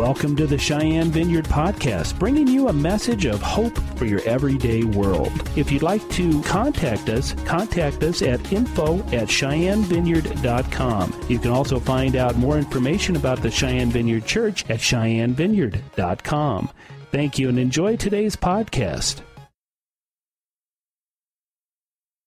[0.00, 4.82] Welcome to the Cheyenne Vineyard Podcast, bringing you a message of hope for your everyday
[4.82, 5.30] world.
[5.56, 11.26] If you'd like to contact us, contact us at info at cheyennevineyard.com.
[11.28, 16.70] You can also find out more information about the Cheyenne Vineyard Church at cheyennevineyard.com.
[17.12, 19.20] Thank you and enjoy today's podcast.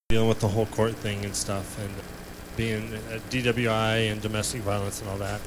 [0.09, 1.91] Dealing with the whole court thing and stuff, and
[2.55, 5.41] being uh, at DWI and domestic violence and all that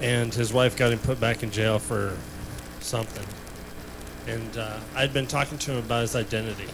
[0.00, 2.16] and his wife got him put back in jail for
[2.80, 3.26] something.
[4.26, 6.68] And uh, I'd been talking to him about his identity,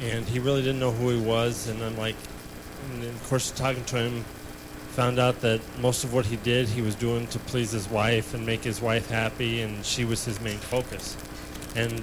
[0.00, 1.68] and he really didn't know who he was.
[1.68, 2.16] And I'm like,
[2.92, 4.24] and of course, talking to him,
[4.90, 8.34] found out that most of what he did, he was doing to please his wife
[8.34, 11.16] and make his wife happy, and she was his main focus.
[11.74, 12.00] And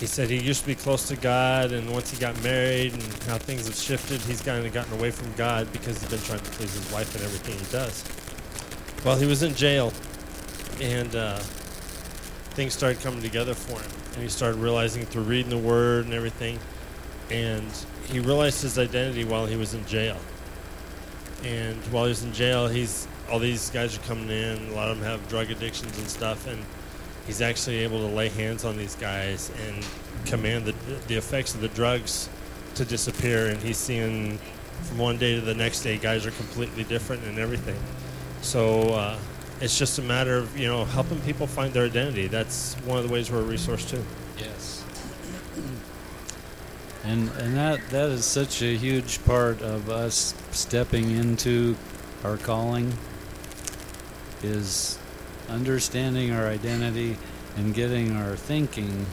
[0.00, 3.02] he said he used to be close to God, and once he got married and
[3.28, 6.40] how things have shifted, he's kind of gotten away from God because he's been trying
[6.40, 8.02] to please his wife in everything he does.
[9.04, 9.92] Well, he was in jail,
[10.80, 11.38] and uh,
[12.54, 13.90] things started coming together for him.
[14.14, 16.58] And he started realizing through reading the Word and everything,
[17.30, 17.66] and
[18.06, 20.16] he realized his identity while he was in jail.
[21.42, 24.70] And while he was in jail, he's all these guys are coming in.
[24.70, 26.64] A lot of them have drug addictions and stuff, and
[27.26, 29.86] he's actually able to lay hands on these guys and
[30.24, 30.74] command the
[31.08, 32.30] the effects of the drugs
[32.76, 33.48] to disappear.
[33.48, 34.38] And he's seeing
[34.84, 37.76] from one day to the next day, guys are completely different and everything.
[38.44, 39.18] So uh,
[39.62, 42.26] it's just a matter of you know helping people find their identity.
[42.26, 44.04] That's one of the ways we're a resource too.
[44.38, 44.84] Yes.
[47.04, 51.74] And and that that is such a huge part of us stepping into
[52.22, 52.92] our calling
[54.42, 54.98] is
[55.48, 57.16] understanding our identity
[57.56, 59.06] and getting our thinking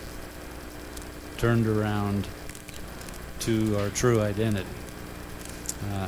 [1.38, 2.28] turned around
[3.40, 4.68] to our true identity.
[5.94, 6.08] Uh,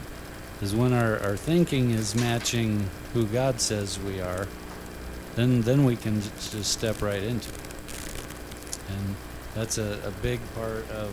[0.63, 4.47] is when our, our thinking is matching who God says we are,
[5.35, 7.61] then then we can just step right into it.
[8.89, 9.15] And
[9.55, 11.11] that's a, a big part of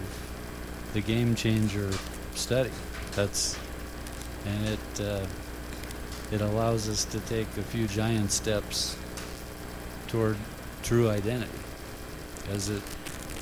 [0.94, 1.90] the game changer
[2.34, 2.70] study.
[3.16, 3.58] That's
[4.46, 5.26] and it uh,
[6.30, 8.96] it allows us to take a few giant steps
[10.06, 10.36] toward
[10.84, 11.58] true identity,
[12.36, 12.82] because it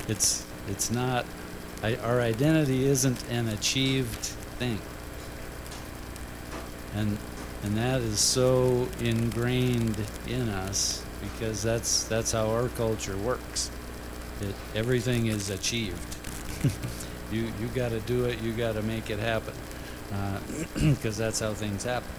[0.07, 1.25] it's it's not
[1.83, 4.25] I, our identity isn't an achieved
[4.57, 4.79] thing
[6.95, 7.17] and
[7.63, 13.69] and that is so ingrained in us because that's that's how our culture works.
[14.41, 16.15] It everything is achieved.
[17.31, 18.41] you you got to do it.
[18.41, 19.53] You got to make it happen
[20.75, 22.09] because uh, that's how things happen.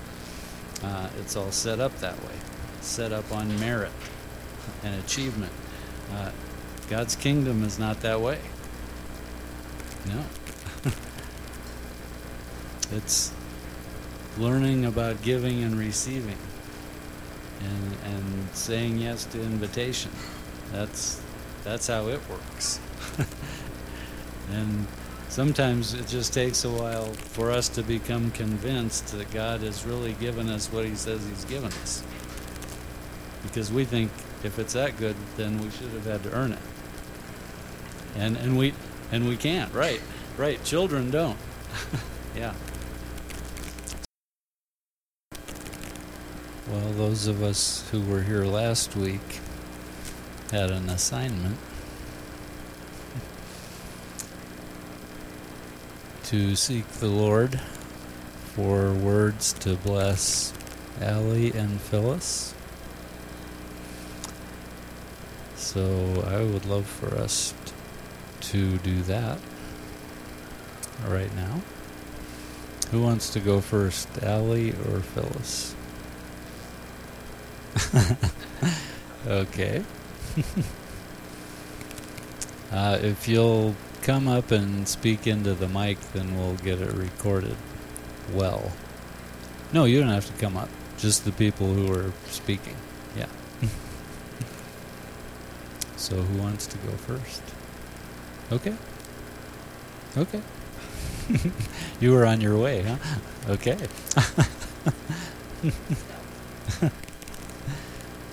[0.83, 2.35] Uh, it's all set up that way,
[2.81, 3.93] set up on merit
[4.83, 5.53] and achievement.
[6.13, 6.31] Uh,
[6.89, 8.39] God's kingdom is not that way.
[10.07, 10.25] No.
[12.93, 13.33] it's
[14.41, 16.39] learning about giving and receiving
[17.61, 20.11] and and saying yes to invitation.
[20.73, 21.23] That's
[21.62, 22.81] that's how it works.
[24.53, 24.87] And
[25.28, 30.15] sometimes it just takes a while for us to become convinced that God has really
[30.15, 32.03] given us what he says he's given us.
[33.45, 34.11] Because we think
[34.43, 36.59] if it's that good then we should have had to earn it.
[38.17, 38.75] And and we
[39.12, 39.72] and we can't.
[39.72, 40.01] Right
[40.37, 40.62] right.
[40.65, 41.39] Children don't.
[42.37, 42.55] Yeah
[46.71, 49.41] Well, those of us who were here last week
[50.53, 51.59] had an assignment
[56.27, 57.61] to seek the Lord
[58.55, 60.53] for words to bless
[61.01, 62.55] Allie and Phyllis.
[65.57, 67.53] So I would love for us
[68.43, 69.41] to do that
[71.05, 71.63] right now.
[72.93, 75.75] Who wants to go first, Allie or Phyllis?
[79.27, 79.85] okay.
[82.73, 87.57] uh, if you'll come up and speak into the mic, then we'll get it recorded
[88.33, 88.73] well.
[89.73, 90.69] No, you don't have to come up.
[90.99, 92.77] Just the people who are speaking.
[93.17, 93.27] Yeah.
[95.97, 97.43] so who wants to go first?
[98.53, 98.75] Okay.
[100.16, 100.43] Okay.
[102.01, 102.97] you were on your way, huh?
[103.49, 103.78] Okay.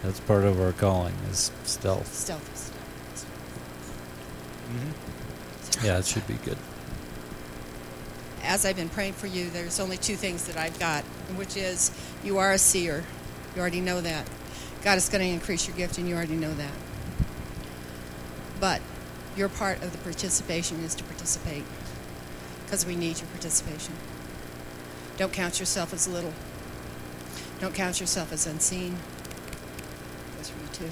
[0.03, 2.13] That's part of our calling is stealth.
[2.13, 2.73] Stealth.
[4.69, 5.85] Mm-hmm.
[5.85, 6.57] Yeah, it should be good.
[8.43, 11.03] As I've been praying for you, there's only two things that I've got,
[11.35, 11.91] which is
[12.23, 13.03] you are a seer.
[13.55, 14.27] You already know that.
[14.83, 16.71] God is going to increase your gift, and you already know that.
[18.59, 18.81] But
[19.35, 21.63] your part of the participation is to participate
[22.63, 23.93] because we need your participation.
[25.17, 26.33] Don't count yourself as little.
[27.59, 28.97] Don't count yourself as unseen.
[30.77, 30.91] Prayers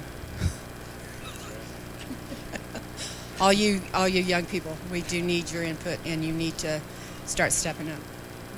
[3.40, 6.80] all you, all you young people, we do need your input, and you need to
[7.26, 8.00] start stepping up.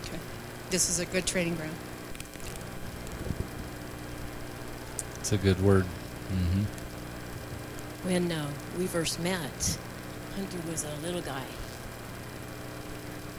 [0.05, 0.19] Okay,
[0.71, 1.75] this is a good training ground.
[5.21, 5.85] It's a good word.
[5.85, 6.63] hmm
[8.07, 9.79] When uh, we first met,
[10.37, 11.45] Hunter was a little guy.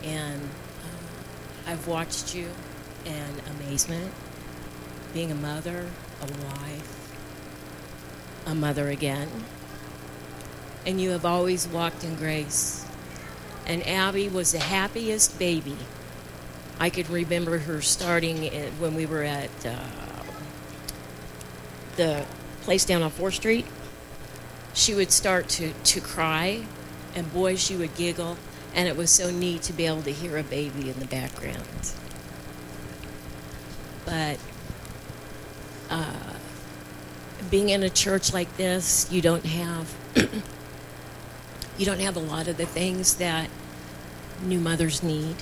[0.03, 2.47] And uh, I've watched you
[3.05, 4.13] in amazement,
[5.13, 5.87] being a mother,
[6.21, 6.98] a wife,
[8.49, 9.29] a mother again.
[10.85, 12.85] And you have always walked in grace.
[13.65, 15.77] And Abby was the happiest baby.
[16.79, 19.77] I could remember her starting in, when we were at uh,
[21.97, 22.25] the
[22.61, 23.65] place down on 4th Street
[24.73, 26.65] she would start to, to cry,
[27.15, 28.37] and boy, she would giggle,
[28.73, 31.65] and it was so neat to be able to hear a baby in the background.
[34.05, 34.39] But
[35.89, 36.33] uh,
[37.49, 39.93] being in a church like this, you don't have
[41.77, 43.49] you don't have a lot of the things that
[44.43, 45.35] new mothers need,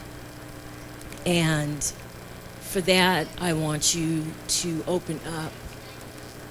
[1.25, 1.83] and
[2.59, 5.51] for that, I want you to open up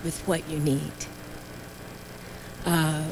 [0.02, 0.92] with what you need.
[2.64, 3.04] Uh,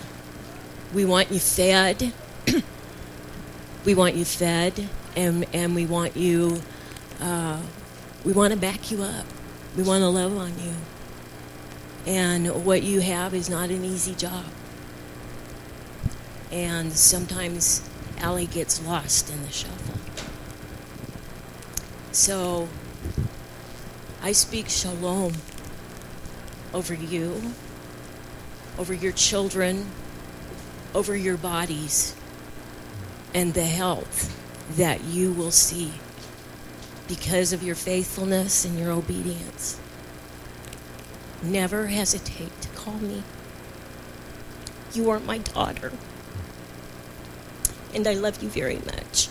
[0.93, 2.13] we want you fed.
[3.85, 6.61] we want you fed, and and we want you.
[7.21, 7.61] Uh,
[8.25, 9.27] we want to back you up.
[9.77, 10.75] We want to love on you.
[12.07, 14.45] And what you have is not an easy job.
[16.53, 19.99] And sometimes Allie gets lost in the shuffle.
[22.13, 22.69] So
[24.23, 25.33] I speak shalom
[26.73, 27.55] over you
[28.79, 29.87] over your children,
[30.95, 32.15] over your bodies,
[33.33, 34.41] and the health
[34.77, 35.93] that you will see
[37.07, 39.79] because of your faithfulness and your obedience.
[41.45, 43.23] Never hesitate to call me.
[44.95, 45.93] You are my daughter,
[47.93, 49.29] and I love you very much.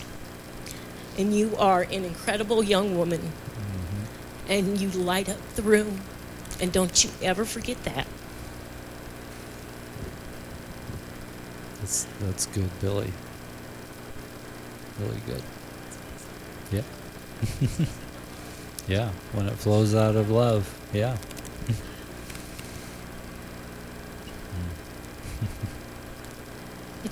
[1.18, 4.51] And you are an incredible young woman, mm-hmm.
[4.51, 6.01] and you light up the room.
[6.62, 8.06] And don't you ever forget that.
[11.80, 13.12] That's that's good, Billy.
[15.00, 15.44] Really good.
[16.71, 16.81] Yeah.
[18.88, 20.80] yeah, when it flows out of love.
[20.94, 21.18] Yeah.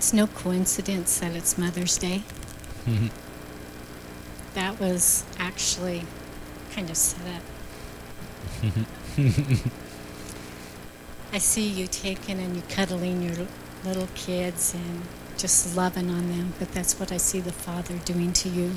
[0.02, 2.24] It's no coincidence that it's Mother's Day.
[2.88, 3.10] Mm-hmm.
[4.56, 6.06] That was actually
[6.74, 7.44] kind of set up.
[11.32, 13.46] I see you taking and you cuddling your
[13.86, 15.04] little kids and
[15.38, 18.72] just loving on them, but that's what I see the Father doing to you.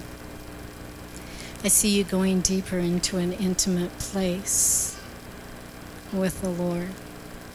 [1.65, 5.01] I see you going deeper into an intimate place
[6.13, 6.91] with the Lord,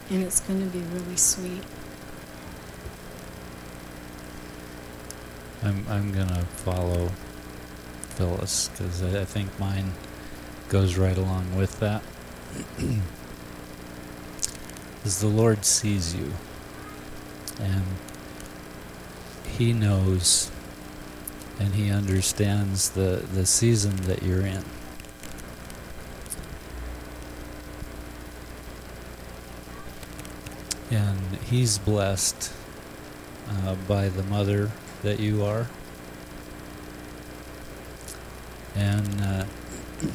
[0.09, 1.61] and it's going to be really sweet.
[5.61, 7.11] I'm I'm gonna follow
[8.15, 9.91] Phyllis because I, I think mine
[10.69, 12.01] goes right along with that.
[15.05, 16.31] As the Lord sees you,
[17.59, 17.83] and
[19.57, 20.49] He knows,
[21.59, 24.63] and He understands the the season that you're in.
[30.89, 32.53] And He's blessed
[33.49, 34.71] uh, by the mother
[35.03, 35.67] that you are.
[38.75, 39.45] And uh,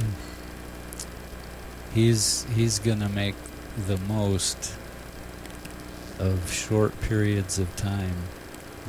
[1.95, 3.35] he's he's gonna make
[3.87, 4.75] the most
[6.19, 8.14] of short periods of time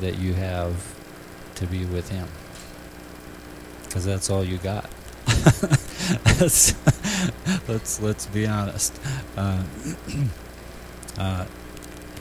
[0.00, 0.94] that you have
[1.56, 2.28] to be with him,
[3.84, 4.88] because that's all you got.
[6.24, 6.74] That's-
[7.68, 8.98] let's let's be honest.
[9.36, 9.62] Uh,
[11.18, 11.46] uh,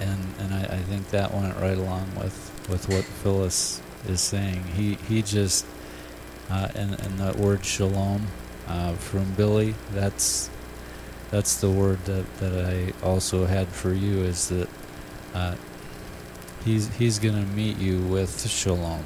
[0.01, 4.63] and and I, I think that went right along with, with what Phyllis is saying.
[4.75, 5.65] He he just
[6.50, 8.27] uh, and and that word shalom
[8.67, 9.75] uh, from Billy.
[9.91, 10.50] That's
[11.31, 14.22] that's the word that, that I also had for you.
[14.22, 14.69] Is that
[15.34, 15.55] uh,
[16.63, 19.03] he's he's gonna meet you with shalom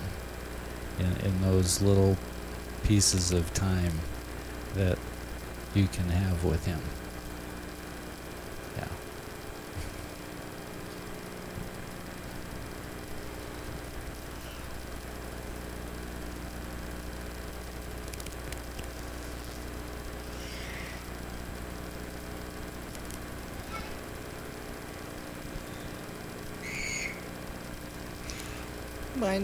[0.99, 2.17] in in those little
[2.83, 3.93] pieces of time
[4.75, 4.97] that
[5.73, 6.79] you can have with him.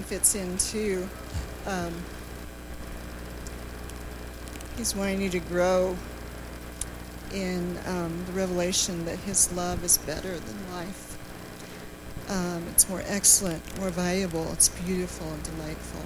[0.04, 1.08] Fits in too.
[1.66, 1.94] Um,
[4.78, 5.96] he's wanting you to grow
[7.34, 11.12] in um, the revelation that His love is better than life.
[12.30, 16.02] Um, it's more excellent, more valuable, it's beautiful and delightful.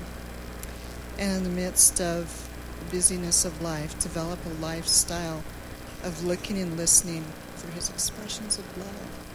[1.18, 5.44] And in the midst of the busyness of life, develop a lifestyle
[6.04, 7.24] of looking and listening
[7.56, 9.29] for His expressions of love.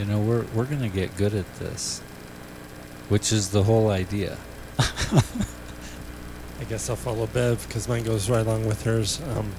[0.00, 2.00] You know, we're we're gonna get good at this,
[3.10, 4.38] which is the whole idea.
[4.78, 9.20] I guess I'll follow Bev because mine goes right along with hers.
[9.36, 9.52] Um,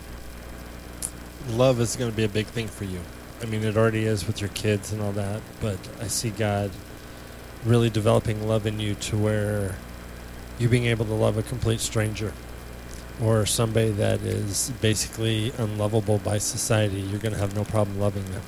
[1.49, 3.01] love is going to be a big thing for you.
[3.43, 6.71] I mean, it already is with your kids and all that, but I see God
[7.63, 9.75] really developing love in you to where
[10.57, 12.33] you being able to love a complete stranger
[13.21, 16.99] or somebody that is basically unlovable by society.
[16.99, 18.41] You're going to have no problem loving them.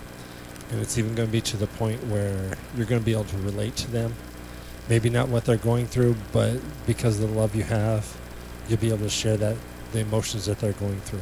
[0.74, 3.25] And it's even going to be to the point where you're going to be able
[3.25, 4.15] to relate to them.
[4.89, 8.18] Maybe not what they're going through, but because of the love you have,
[8.68, 9.56] you'll be able to share that
[9.92, 11.22] the emotions that they're going through.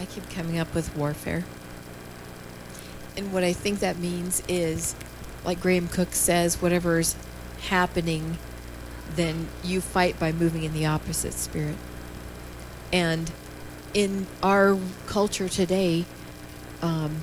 [0.00, 1.44] I keep coming up with warfare.
[3.16, 4.96] And what I think that means is,
[5.44, 7.16] like Graham Cooke says, whatever's
[7.68, 8.38] happening,
[9.14, 11.76] then you fight by moving in the opposite spirit.
[12.92, 13.30] And
[13.94, 16.04] in our culture today,
[16.80, 17.22] um,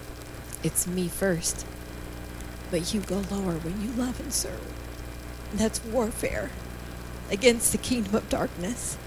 [0.63, 1.65] it's me first.
[2.71, 4.73] But you go lower when you love and serve.
[5.53, 6.51] That's warfare
[7.31, 8.97] against the kingdom of darkness.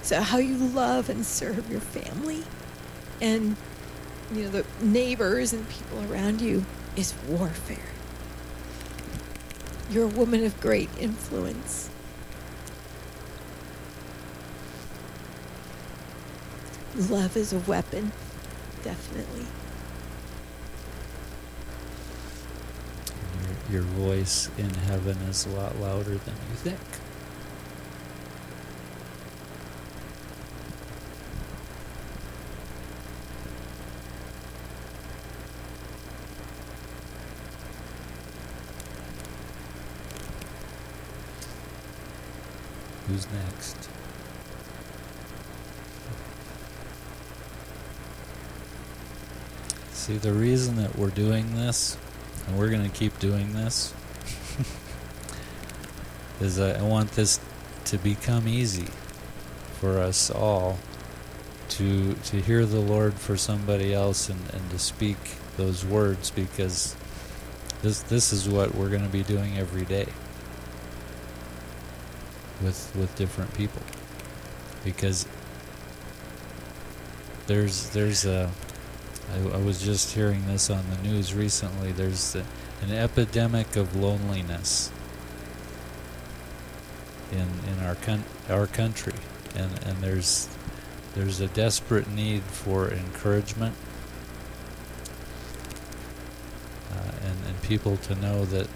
[0.00, 2.44] So, how you love and serve your family
[3.20, 3.56] and
[4.34, 6.64] you know the neighbors and people around you
[6.96, 7.91] is warfare.
[9.92, 11.90] You're a woman of great influence.
[16.96, 18.10] Love is a weapon,
[18.82, 19.44] definitely.
[23.68, 26.78] Your, your voice in heaven is a lot louder than you think.
[43.12, 43.76] Who's next?
[49.92, 51.98] See, the reason that we're doing this,
[52.46, 53.92] and we're going to keep doing this,
[56.40, 57.38] is I I want this
[57.84, 58.88] to become easy
[59.78, 60.78] for us all
[61.70, 65.18] to to hear the Lord for somebody else and, and to speak
[65.58, 66.96] those words because
[67.82, 70.06] this this is what we're going to be doing every day
[72.62, 73.82] with with different people.
[74.84, 75.26] Because
[77.46, 78.50] there's there's a
[79.32, 81.92] I, I was just hearing this on the news recently.
[81.92, 82.44] There's a,
[82.82, 84.90] an epidemic of loneliness
[87.30, 89.14] in in our con- our country.
[89.54, 90.48] And and there's
[91.14, 93.74] there's a desperate need for encouragement.
[96.90, 98.68] Uh, and and people to know that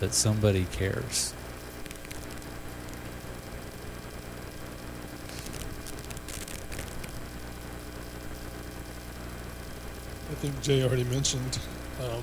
[0.00, 1.34] that somebody cares
[10.38, 11.58] think Jay already mentioned
[12.00, 12.22] um,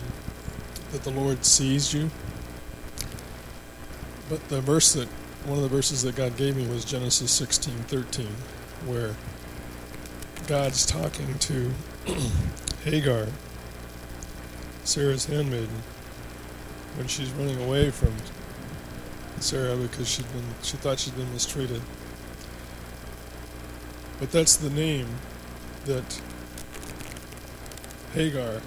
[0.92, 2.10] that the Lord sees you.
[4.30, 5.08] But the verse that
[5.46, 8.34] one of the verses that God gave me was Genesis sixteen thirteen,
[8.86, 9.16] where
[10.48, 11.72] God's talking to
[12.84, 13.28] Hagar,
[14.84, 15.84] Sarah's handmaiden,
[16.96, 18.14] when she's running away from
[19.40, 21.82] Sarah because she'd been she thought she'd been mistreated.
[24.20, 25.08] But that's the name
[25.86, 26.22] that
[28.16, 28.62] Hagar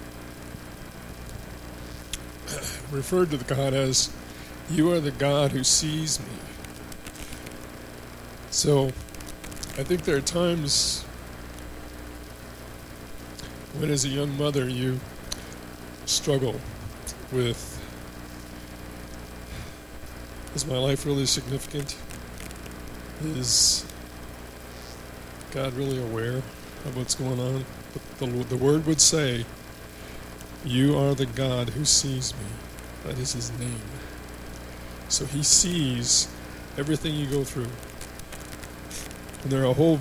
[2.91, 4.13] referred to the God as,
[4.69, 6.27] You are the God who sees me.
[8.51, 8.89] So
[9.75, 11.01] I think there are times
[13.79, 14.99] when, as a young mother, you
[16.05, 16.61] struggle
[17.31, 17.81] with
[20.53, 21.97] Is my life really significant?
[23.23, 23.83] Is
[25.49, 26.37] God really aware
[26.85, 27.65] of what's going on?
[28.19, 29.45] The, the word would say,
[30.65, 32.47] You are the God who sees me.
[33.05, 33.81] That is his name.
[35.09, 36.29] So he sees
[36.77, 37.69] everything you go through.
[39.43, 39.99] And there are a whole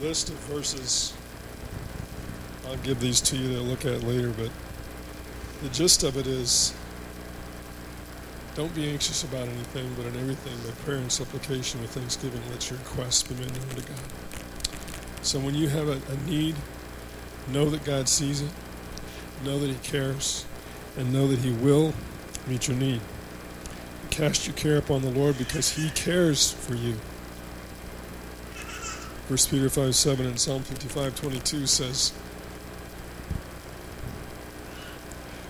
[0.00, 1.14] list of verses.
[2.66, 4.50] I'll give these to you to look at later, but
[5.62, 6.74] the gist of it is
[8.54, 12.70] Don't be anxious about anything, but in everything, by prayer and supplication with thanksgiving, let
[12.70, 14.12] your requests be made known to God.
[15.22, 16.56] So when you have a, a need,
[17.48, 18.50] know that God sees it,
[19.44, 20.44] know that He cares,
[20.96, 21.92] and know that He will
[22.46, 23.00] meet your need.
[24.10, 26.94] Cast your care upon the Lord because He cares for you.
[29.28, 32.12] 1 Peter 5 7 and Psalm 55 22 says,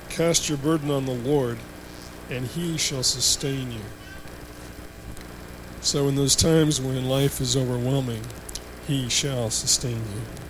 [0.08, 1.58] Cast your burden on the Lord,
[2.30, 3.80] and He shall sustain you.
[5.80, 8.22] So, in those times when life is overwhelming,
[8.86, 10.43] He shall sustain you.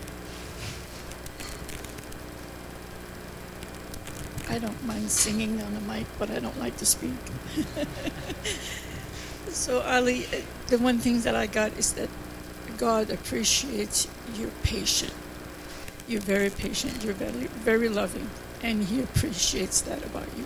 [4.55, 7.11] I don't mind singing on the mic, but I don't like to speak.
[9.49, 10.29] so, Allie,
[10.69, 12.09] the one thing that I got is that
[12.79, 14.07] God appreciates
[14.39, 15.13] your patience.
[16.07, 17.03] You're very patient.
[17.03, 18.31] You're very, very loving,
[18.63, 20.45] and He appreciates that about you.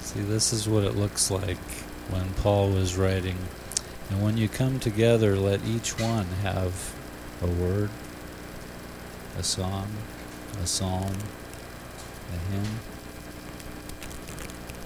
[0.00, 1.58] See, this is what it looks like
[2.08, 3.36] when Paul was writing.
[4.12, 6.94] And when you come together, let each one have
[7.40, 7.88] a word,
[9.38, 9.88] a song,
[10.62, 11.16] a psalm,
[12.30, 12.80] a hymn,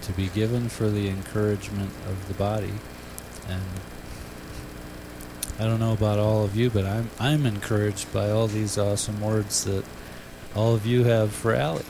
[0.03, 2.75] to be given for the encouragement of the body.
[3.49, 3.65] And
[5.59, 9.21] I don't know about all of you, but I'm I'm encouraged by all these awesome
[9.21, 9.85] words that
[10.55, 11.85] all of you have for Allie.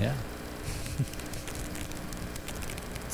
[0.00, 0.14] Yeah.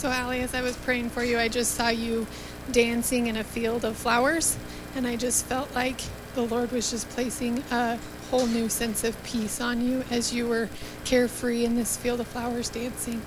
[0.04, 2.26] So, Allie, as I was praying for you, I just saw you
[2.70, 4.58] dancing in a field of flowers,
[4.94, 5.99] and I just felt like
[6.34, 7.99] the Lord was just placing a
[8.30, 10.68] whole new sense of peace on you as you were
[11.06, 13.23] carefree in this field of flowers dancing.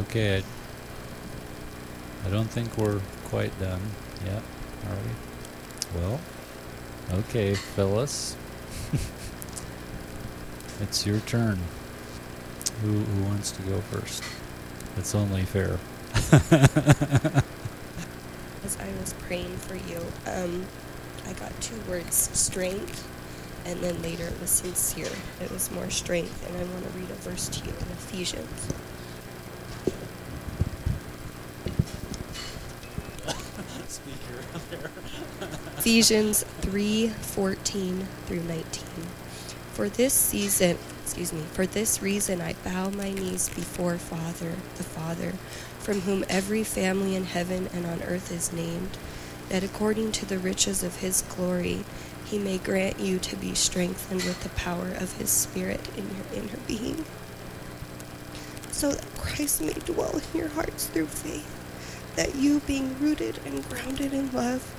[0.00, 0.42] Okay,
[2.26, 3.80] I, don't think we're quite done
[4.26, 4.42] yet,
[4.88, 6.00] are we?
[6.00, 6.20] Well,
[7.12, 8.34] okay, Phyllis.
[10.80, 11.60] it's your turn.
[12.82, 14.24] Who, who wants to go first?
[14.96, 15.78] It's only fair.
[18.64, 20.66] As I was praying for you, um,
[21.26, 23.08] I got two words strength,
[23.64, 25.10] and then later it was sincere.
[25.40, 28.72] It was more strength, and I want to read a verse to you in Ephesians.
[35.78, 38.64] Ephesians 3 14 through 19.
[39.72, 40.76] For this season,
[41.10, 45.32] excuse me, for this reason I bow my knees before Father, the Father,
[45.80, 48.96] from whom every family in heaven and on earth is named,
[49.48, 51.80] that according to the riches of his glory,
[52.26, 56.44] he may grant you to be strengthened with the power of his Spirit in your
[56.44, 57.04] inner being,
[58.70, 63.68] so that Christ may dwell in your hearts through faith, that you, being rooted and
[63.68, 64.76] grounded in love,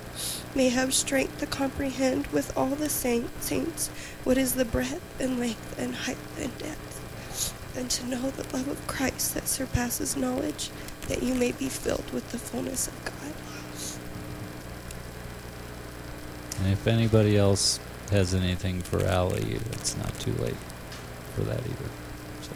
[0.56, 3.89] may have strength to comprehend with all the saints
[4.24, 8.67] what is the breadth and length and height and depth, and to know the love
[8.67, 10.69] of Christ that surpasses knowledge,
[11.08, 13.15] that you may be filled with the fullness of God.
[16.60, 17.80] And if anybody else
[18.12, 20.58] has anything for Allie, it's not too late
[21.34, 21.89] for that either.
[22.41, 22.52] So,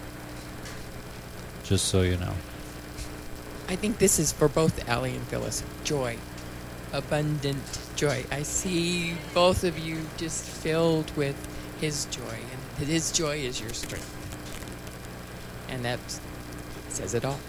[1.63, 2.33] just so you know.
[3.67, 5.63] I think this is for both Allie and Phyllis.
[5.83, 6.17] Joy.
[6.95, 7.61] Abundant
[7.97, 8.25] joy.
[8.31, 11.35] I see both of you just filled with
[11.81, 12.39] His joy,
[12.79, 14.09] and His joy is your strength.
[15.67, 15.99] And that
[16.87, 17.39] says it all.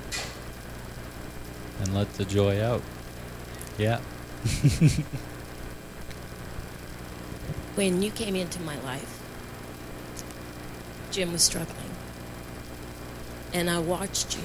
[1.80, 2.82] And let the joy out.
[3.78, 3.98] Yeah.
[7.76, 9.22] when you came into my life,
[11.12, 11.90] Jim was struggling.
[13.52, 14.42] And I watched you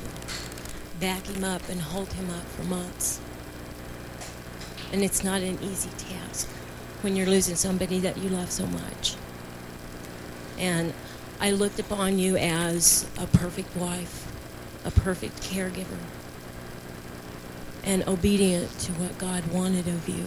[1.00, 3.20] back him up and hold him up for months.
[4.92, 6.50] And it's not an easy task
[7.02, 9.16] when you're losing somebody that you love so much.
[10.58, 10.94] And
[11.40, 14.32] I looked upon you as a perfect wife,
[14.86, 15.98] a perfect caregiver,
[17.84, 20.26] and obedient to what God wanted of you.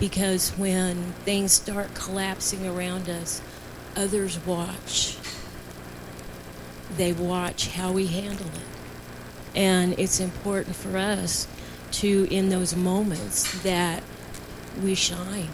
[0.00, 3.40] Because when things start collapsing around us,
[3.96, 5.16] others watch.
[6.96, 9.56] They watch how we handle it.
[9.56, 11.46] And it's important for us
[12.00, 14.02] to, in those moments, that
[14.82, 15.48] we shine.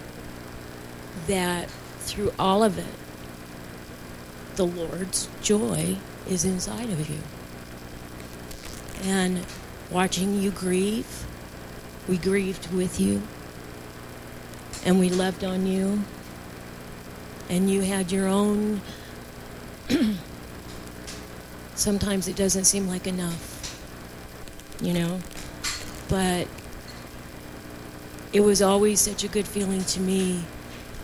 [1.26, 2.94] That through all of it,
[4.56, 5.96] the Lord's joy
[6.28, 7.18] is inside of you.
[9.02, 9.44] And
[9.90, 11.26] watching you grieve,
[12.08, 13.22] we grieved with you,
[14.84, 16.04] and we loved on you,
[17.48, 18.80] and you had your own.
[21.74, 23.82] Sometimes it doesn't seem like enough,
[24.82, 25.20] you know?
[26.10, 26.48] But
[28.32, 30.42] it was always such a good feeling to me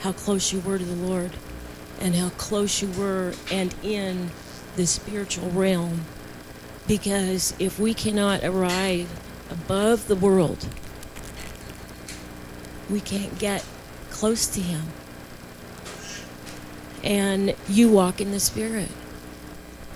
[0.00, 1.30] how close you were to the Lord
[2.00, 4.30] and how close you were and in
[4.74, 6.02] the spiritual realm.
[6.86, 9.08] Because if we cannot arrive
[9.50, 10.68] above the world,
[12.90, 13.64] we can't get
[14.10, 14.82] close to Him.
[17.02, 18.90] And you walk in the Spirit.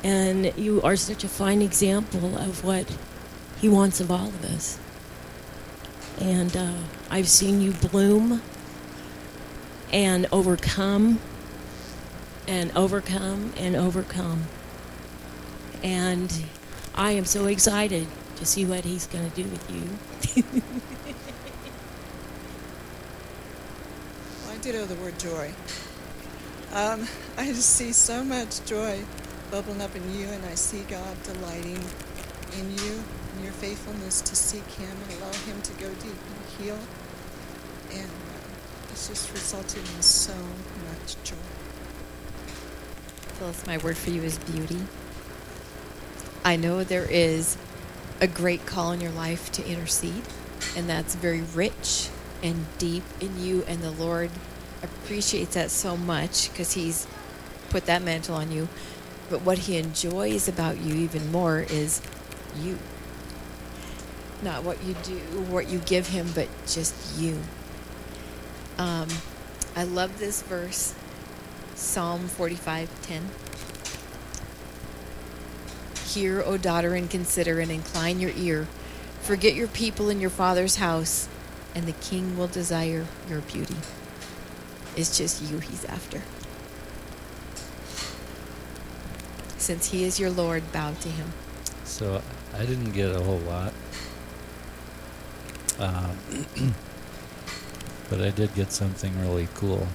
[0.02, 2.86] And you are such a fine example of what
[3.60, 4.78] He wants of all of us.
[6.20, 6.74] And uh,
[7.10, 8.42] I've seen you bloom
[9.92, 11.18] and overcome
[12.46, 14.44] and overcome and overcome.
[15.82, 16.44] And
[16.94, 18.06] I am so excited
[18.36, 20.52] to see what He's going to do with you.
[24.44, 25.52] Well, I do know the word joy.
[26.74, 27.06] Um,
[27.36, 29.00] I just see so much joy
[29.50, 31.82] bubbling up in you, and I see God delighting
[32.58, 33.02] in you
[33.34, 36.78] and your faithfulness to seek Him and allow Him to go deep and heal.
[37.92, 41.36] And uh, it's just resulting in so much joy.
[43.34, 44.80] Phyllis, my word for you is beauty.
[46.44, 47.56] I know there is
[48.20, 50.24] a great call in your life to intercede,
[50.76, 52.08] and that's very rich
[52.42, 54.30] and deep in you, and the Lord
[54.82, 57.06] appreciates that so much because He's
[57.68, 58.68] put that mantle on you.
[59.28, 62.02] But what He enjoys about you even more is
[62.56, 62.78] you.
[64.42, 65.16] Not what you do,
[65.50, 67.38] what you give Him, but just you.
[68.78, 69.08] Um,
[69.76, 70.94] I love this verse,
[71.74, 73.22] Psalm 45:10.
[76.06, 78.66] Hear, O daughter, and consider, and incline your ear.
[79.20, 81.28] Forget your people in your father's house,
[81.74, 83.76] and the king will desire your beauty.
[84.96, 86.22] It's just you he's after.
[89.58, 91.32] Since he is your Lord, bow to him.
[91.84, 92.22] So
[92.54, 93.72] I didn't get a whole lot.
[95.80, 96.18] Um,
[98.10, 99.88] but I did get something really cool.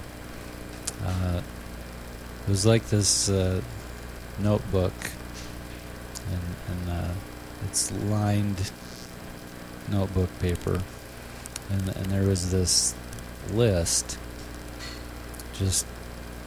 [1.04, 1.40] Uh,
[2.42, 3.60] it was like this uh,
[4.40, 4.92] notebook,
[6.32, 7.12] and, and uh,
[7.68, 8.72] it's lined
[9.88, 10.82] notebook paper,
[11.70, 12.92] and and there was this
[13.52, 14.18] list,
[15.54, 15.86] just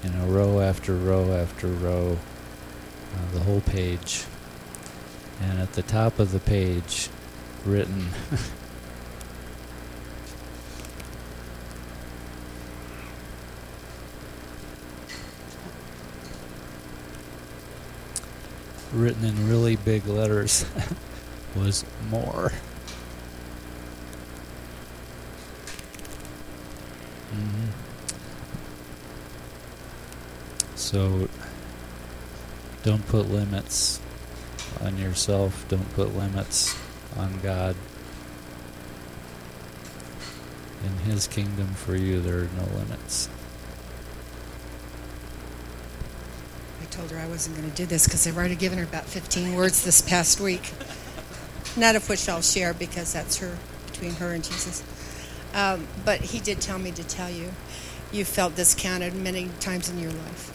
[0.04, 2.18] you know, row after row after row,
[3.16, 4.26] uh, the whole page,
[5.40, 7.08] and at the top of the page,
[7.66, 8.10] written.
[18.94, 20.66] written in really big letters
[21.56, 22.52] was more.
[27.32, 27.68] hmm
[30.76, 31.28] So
[32.84, 34.00] don't put limits
[34.82, 36.76] on yourself, don't put limits
[37.18, 37.76] on God.
[40.84, 43.30] In His kingdom for you, there are no limits.
[47.00, 49.56] Told her I wasn't going to do this because I've already given her about 15
[49.56, 50.74] words this past week.
[51.78, 54.84] None of which I'll share because that's her, between her and Jesus.
[55.54, 57.54] Um, but he did tell me to tell you,
[58.12, 60.54] you felt discounted many times in your life.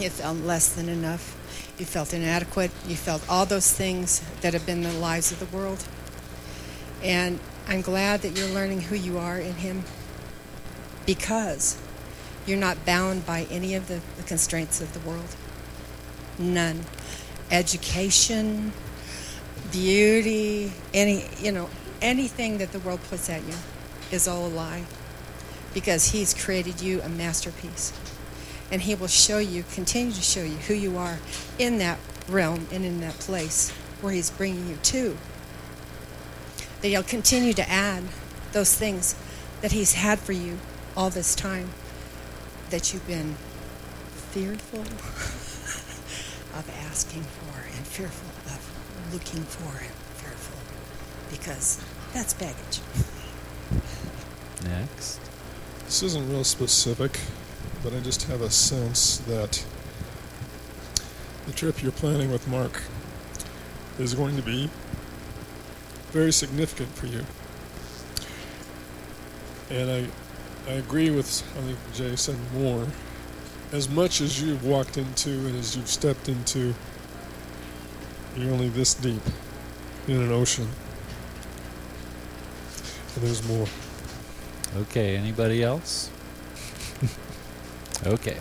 [0.00, 1.36] You felt less than enough.
[1.78, 2.70] You felt inadequate.
[2.86, 5.84] You felt all those things that have been the lives of the world.
[7.02, 9.84] And I'm glad that you're learning who you are in Him
[11.04, 11.78] because
[12.46, 15.36] you're not bound by any of the, the constraints of the world.
[16.38, 16.84] None.
[17.50, 18.72] Education,
[19.72, 21.68] beauty, any, you know,
[22.00, 23.54] anything that the world puts at you
[24.10, 24.84] is all a lie
[25.74, 27.92] because He's created you a masterpiece.
[28.70, 31.18] And He will show you, continue to show you who you are
[31.58, 31.98] in that
[32.28, 33.70] realm and in that place
[34.00, 35.16] where He's bringing you to.
[36.82, 38.04] That He'll continue to add
[38.52, 39.16] those things
[39.60, 40.58] that He's had for you
[40.96, 41.70] all this time
[42.70, 43.34] that you've been
[44.32, 44.84] fearful
[46.90, 50.58] asking for and fearful of looking for and fearful
[51.30, 51.82] because
[52.14, 52.80] that's baggage.
[54.64, 55.20] Next.
[55.84, 57.20] This isn't real specific,
[57.82, 59.64] but I just have a sense that
[61.46, 62.82] the trip you're planning with Mark
[63.98, 64.70] is going to be
[66.10, 67.24] very significant for you.
[69.70, 72.86] And I, I agree with, I think Jay said more.
[73.70, 76.74] As much as you've walked into and as you've stepped into,
[78.34, 79.20] you're only this deep
[80.06, 80.68] in an ocean.
[83.14, 83.66] And there's more.
[84.74, 86.10] Okay, anybody else?
[88.06, 88.38] okay.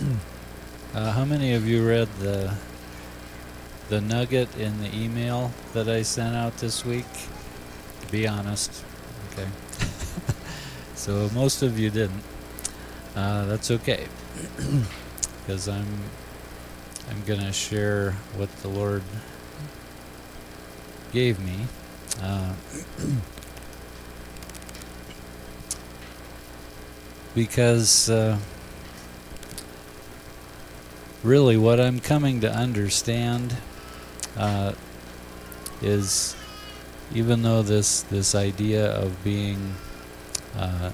[0.94, 2.54] uh, how many of you read the
[3.90, 7.06] the nugget in the email that I sent out this week?
[8.10, 8.82] Be honest.
[9.32, 9.48] Okay.
[10.94, 12.22] so most of you didn't.
[13.16, 14.06] Uh, that's okay,
[15.40, 15.86] because I'm
[17.10, 19.02] I'm gonna share what the Lord
[21.12, 21.66] gave me.
[22.20, 22.54] Uh,
[27.34, 28.38] because uh,
[31.22, 33.56] really, what I'm coming to understand
[34.36, 34.72] uh,
[35.82, 36.36] is
[37.14, 39.74] even though this this idea of being
[40.56, 40.90] uh,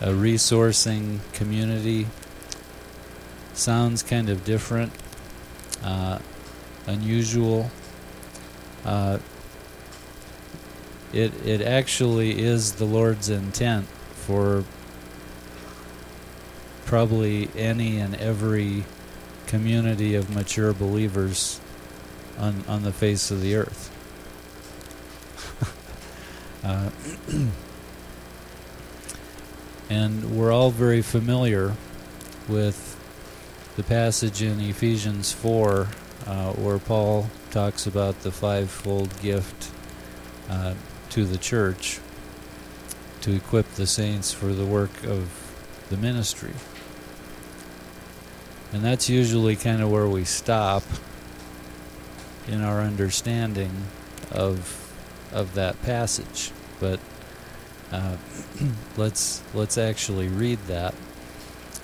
[0.00, 2.06] a resourcing community
[3.52, 4.92] sounds kind of different,
[5.84, 6.18] uh,
[6.86, 7.70] unusual.
[8.84, 9.18] Uh,
[11.12, 14.64] it it actually is the Lord's intent for
[16.86, 18.84] probably any and every
[19.46, 21.60] community of mature believers
[22.38, 23.90] on on the face of the earth.
[26.64, 26.90] uh,
[29.90, 31.74] and we're all very familiar
[32.48, 32.96] with
[33.76, 35.88] the passage in Ephesians 4
[36.26, 39.70] uh, where Paul talks about the fivefold gift
[40.48, 40.74] uh,
[41.10, 41.98] to the church
[43.22, 45.28] to equip the saints for the work of
[45.90, 46.54] the ministry.
[48.72, 50.84] And that's usually kind of where we stop
[52.46, 53.72] in our understanding
[54.30, 54.76] of
[55.32, 56.52] of that passage.
[56.78, 56.98] But
[57.92, 58.16] uh,
[58.96, 60.94] let's let's actually read that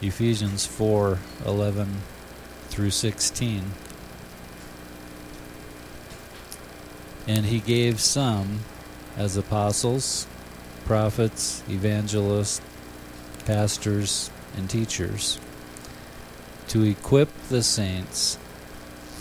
[0.03, 2.03] Ephesians 4 11
[2.69, 3.65] through 16.
[7.29, 8.61] And he gave some
[9.17, 10.27] as apostles,
[10.85, 12.61] prophets, evangelists,
[13.47, 15.41] pastors, and teachers
[16.69, 18.39] to equip the saints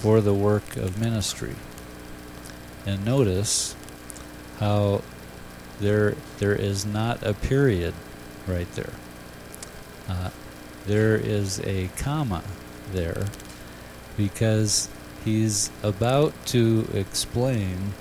[0.02, 1.56] for the work of ministry.
[2.86, 3.76] And notice
[4.60, 5.02] how
[5.80, 7.94] there there is not a period
[8.48, 8.94] right there.
[10.08, 10.30] Uh,
[10.86, 12.44] there is a comma
[12.92, 13.26] there
[14.18, 14.90] because
[15.24, 17.94] he's about to explain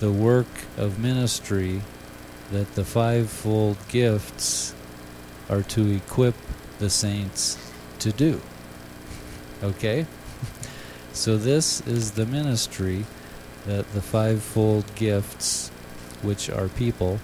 [0.00, 1.82] the work of ministry
[2.50, 4.74] that the fivefold gifts
[5.48, 6.34] are to equip
[6.78, 8.40] the saints to do.
[9.62, 10.06] Okay?
[11.10, 13.04] So, this is the ministry
[13.66, 15.72] that the fivefold gifts,
[16.22, 17.20] which are people,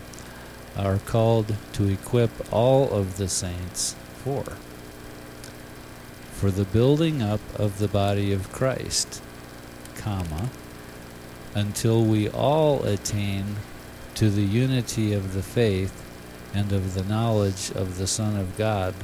[0.76, 4.44] are called to equip all of the saints for.
[6.32, 9.22] For the building up of the body of Christ,
[9.96, 10.50] comma,
[11.54, 13.56] until we all attain
[14.14, 16.00] to the unity of the faith
[16.52, 18.94] and of the knowledge of the Son of God,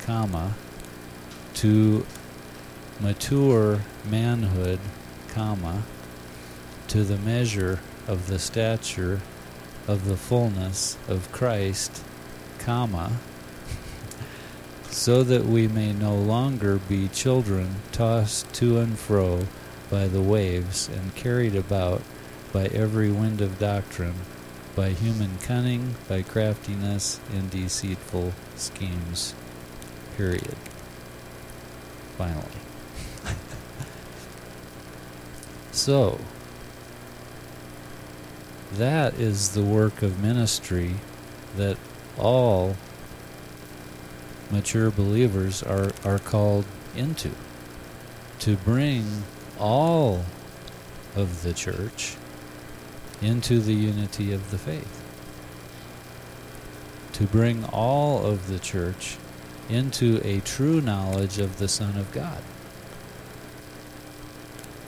[0.00, 0.54] comma,
[1.54, 2.06] to
[3.00, 4.78] mature manhood,
[5.28, 5.82] comma,
[6.88, 9.20] to the measure of the stature
[9.86, 12.02] of the fullness of Christ,
[12.58, 13.12] comma,
[14.90, 19.46] so that we may no longer be children tossed to and fro
[19.88, 22.02] by the waves and carried about
[22.52, 24.16] by every wind of doctrine,
[24.74, 29.36] by human cunning, by craftiness in deceitful schemes.
[30.16, 30.56] Period.
[32.18, 32.44] Finally.
[35.70, 36.18] so,
[38.74, 40.96] that is the work of ministry
[41.56, 41.76] that
[42.18, 42.76] all
[44.50, 46.64] mature believers are, are called
[46.96, 47.30] into
[48.40, 49.22] to bring
[49.58, 50.24] all
[51.14, 52.16] of the church
[53.20, 54.96] into the unity of the faith.
[57.12, 59.18] To bring all of the church
[59.68, 62.42] into a true knowledge of the Son of God.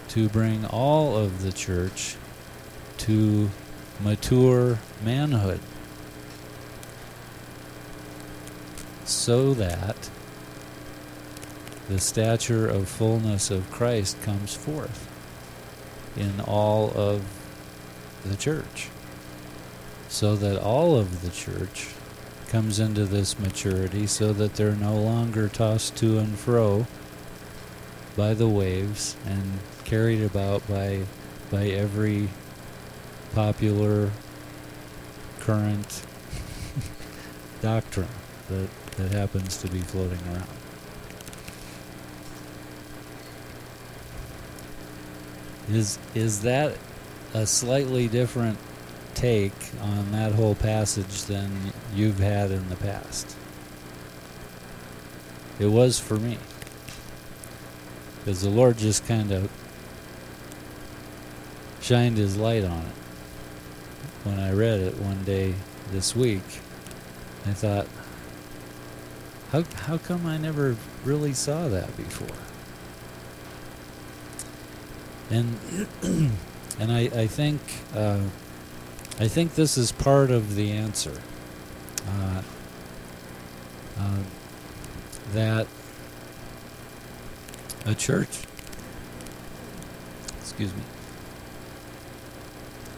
[0.08, 2.16] To bring all of the church
[2.98, 3.50] to
[4.02, 5.60] mature manhood.
[9.04, 10.10] So that
[11.88, 15.08] the stature of fullness of Christ comes forth
[16.16, 17.22] in all of
[18.24, 18.88] the church.
[20.08, 21.88] So that all of the church
[22.48, 26.86] comes into this maturity so that they're no longer tossed to and fro
[28.14, 31.00] by the waves and carried about by
[31.50, 32.28] by every
[33.34, 34.10] popular
[35.40, 36.04] current
[37.62, 38.08] doctrine
[38.48, 40.46] that, that happens to be floating around.
[45.70, 46.76] Is is that
[47.32, 48.58] a slightly different
[49.14, 53.36] take on that whole passage than you've had in the past?
[55.58, 56.38] It was for me.
[58.18, 59.50] Because the Lord just kind of
[61.80, 63.01] shined his light on it
[64.24, 65.54] when I read it one day
[65.90, 66.42] this week.
[67.46, 67.86] I thought,
[69.50, 72.36] how how come I never really saw that before?
[75.30, 75.58] And
[76.78, 77.60] and I I think
[77.94, 78.20] uh,
[79.18, 81.20] I think this is part of the answer.
[82.06, 82.42] Uh,
[83.98, 84.18] uh,
[85.32, 85.66] that
[87.86, 88.40] a church,
[90.40, 90.82] excuse me,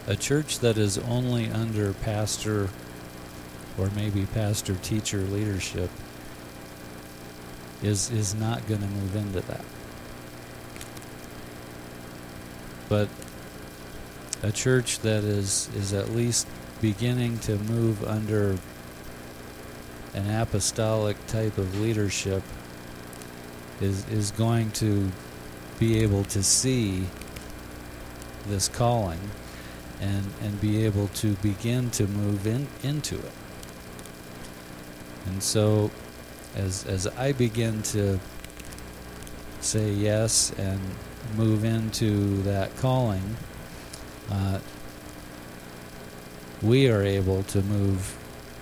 [0.07, 2.69] a church that is only under pastor
[3.77, 5.89] or maybe pastor teacher leadership
[7.81, 9.65] is is not going to move into that.
[12.87, 13.09] But
[14.43, 16.47] a church that is is at least
[16.81, 18.57] beginning to move under
[20.13, 22.43] an apostolic type of leadership
[23.81, 25.11] is is going to
[25.79, 27.05] be able to see
[28.47, 29.19] this calling
[30.01, 33.31] and and be able to begin to move in into it.
[35.25, 35.91] And so
[36.55, 38.19] as as I begin to
[39.61, 40.79] say yes and
[41.35, 43.35] move into that calling,
[44.29, 44.59] uh,
[46.61, 48.17] we are able to move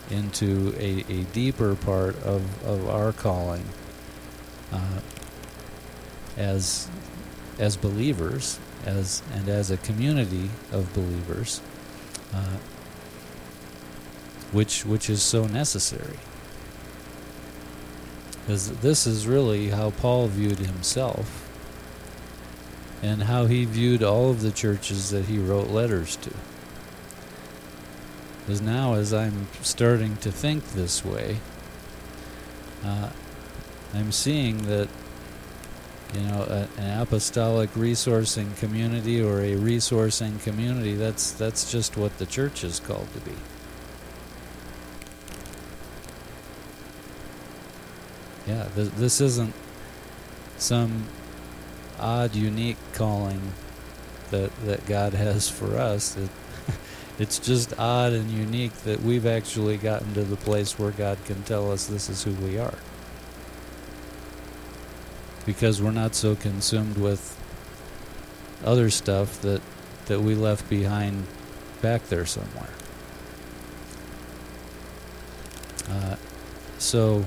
[0.10, 3.66] into a, a deeper part of, of our calling
[4.72, 5.00] uh,
[6.38, 6.90] as
[7.60, 11.62] as believers as and as a community of believers
[12.34, 12.58] uh,
[14.52, 16.18] which which is so necessary.
[18.42, 21.50] Because this is really how Paul viewed himself
[23.02, 26.32] and how he viewed all of the churches that he wrote letters to.
[28.40, 31.38] Because now as I'm starting to think this way
[32.84, 33.10] uh,
[33.94, 34.90] I'm seeing that
[36.14, 42.18] you know a, an apostolic resourcing community or a resourcing community that's that's just what
[42.18, 43.36] the church is called to be.
[48.48, 49.54] Yeah th- this isn't
[50.58, 51.06] some
[52.00, 53.54] odd unique calling
[54.30, 56.16] that that God has for us.
[56.18, 56.30] It,
[57.20, 61.44] it's just odd and unique that we've actually gotten to the place where God can
[61.44, 62.78] tell us this is who we are
[65.46, 67.40] because we're not so consumed with
[68.64, 69.62] other stuff that
[70.06, 71.26] that we left behind
[71.82, 72.70] back there somewhere.
[75.90, 76.16] Uh,
[76.78, 77.26] so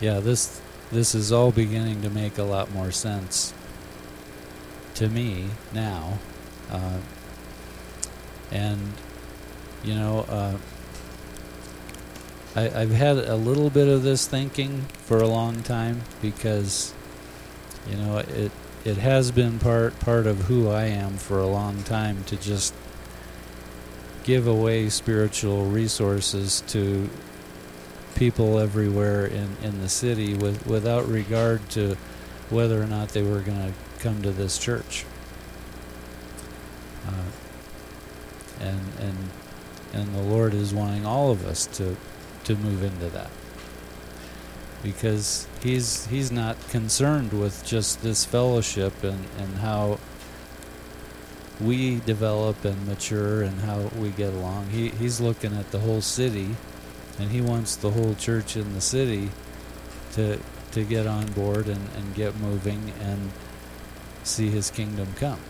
[0.00, 0.60] yeah, this
[0.90, 3.54] this is all beginning to make a lot more sense
[4.94, 6.18] to me now,
[6.70, 6.98] uh,
[8.50, 8.80] and
[9.84, 10.20] you know.
[10.28, 10.56] Uh,
[12.54, 16.92] I, I've had a little bit of this thinking for a long time because,
[17.88, 18.52] you know, it
[18.84, 22.74] it has been part part of who I am for a long time to just
[24.24, 27.08] give away spiritual resources to
[28.14, 31.96] people everywhere in, in the city with without regard to
[32.50, 35.06] whether or not they were going to come to this church.
[37.06, 37.30] Uh,
[38.60, 39.30] and and
[39.94, 41.96] and the Lord is wanting all of us to
[42.44, 43.30] to move into that
[44.82, 49.98] because he's he's not concerned with just this fellowship and, and how
[51.60, 54.70] we develop and mature and how we get along.
[54.70, 56.56] He he's looking at the whole city
[57.18, 59.30] and he wants the whole church in the city
[60.12, 60.38] to
[60.72, 63.30] to get on board and, and get moving and
[64.24, 65.40] see his kingdom come.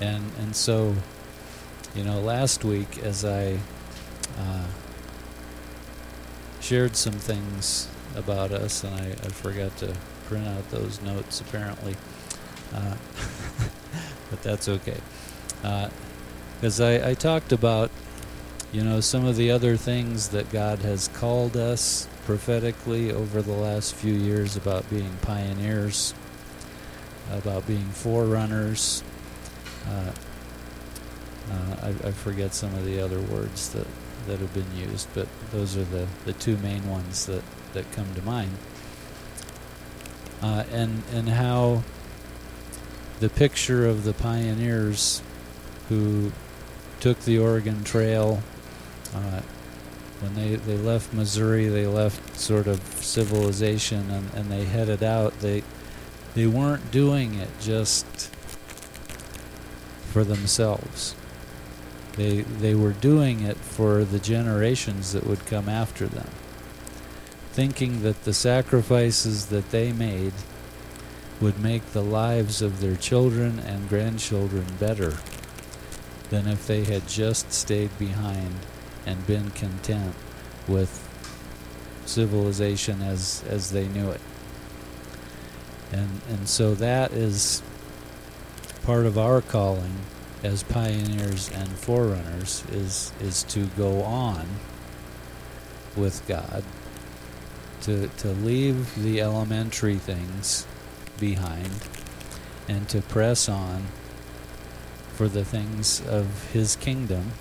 [0.00, 0.94] And and so,
[1.94, 3.58] you know, last week as I
[4.38, 4.66] uh,
[6.60, 9.94] shared some things about us, and I, I, forgot to
[10.26, 11.96] print out those notes apparently,
[12.74, 12.94] uh,
[14.30, 14.98] but that's okay.
[15.62, 17.90] Because uh, I, I talked about,
[18.72, 23.52] you know, some of the other things that God has called us prophetically over the
[23.52, 26.14] last few years about being pioneers,
[27.30, 29.02] about being forerunners.
[29.88, 30.12] Uh,
[31.50, 33.86] uh, I, I, forget some of the other words that
[34.26, 37.42] that have been used, but those are the, the two main ones that,
[37.72, 38.56] that come to mind.
[40.42, 41.82] Uh, and and how
[43.20, 45.22] the picture of the pioneers
[45.88, 46.32] who
[46.98, 48.42] took the Oregon Trail
[49.14, 49.40] uh,
[50.20, 55.38] when they, they left Missouri, they left sort of civilization and, and they headed out.
[55.40, 55.62] They
[56.34, 58.30] they weren't doing it just
[60.10, 61.14] for themselves.
[62.16, 66.28] They, they were doing it for the generations that would come after them,
[67.52, 70.34] thinking that the sacrifices that they made
[71.40, 75.16] would make the lives of their children and grandchildren better
[76.30, 78.54] than if they had just stayed behind
[79.04, 80.14] and been content
[80.68, 81.08] with
[82.06, 84.20] civilization as as they knew it.
[85.90, 87.62] And and so that is
[88.84, 89.98] part of our calling
[90.42, 94.46] as pioneers and forerunners is is to go on
[95.96, 96.64] with God
[97.82, 100.66] to to leave the elementary things
[101.18, 101.86] behind
[102.68, 103.86] and to press on
[105.14, 107.32] for the things of his kingdom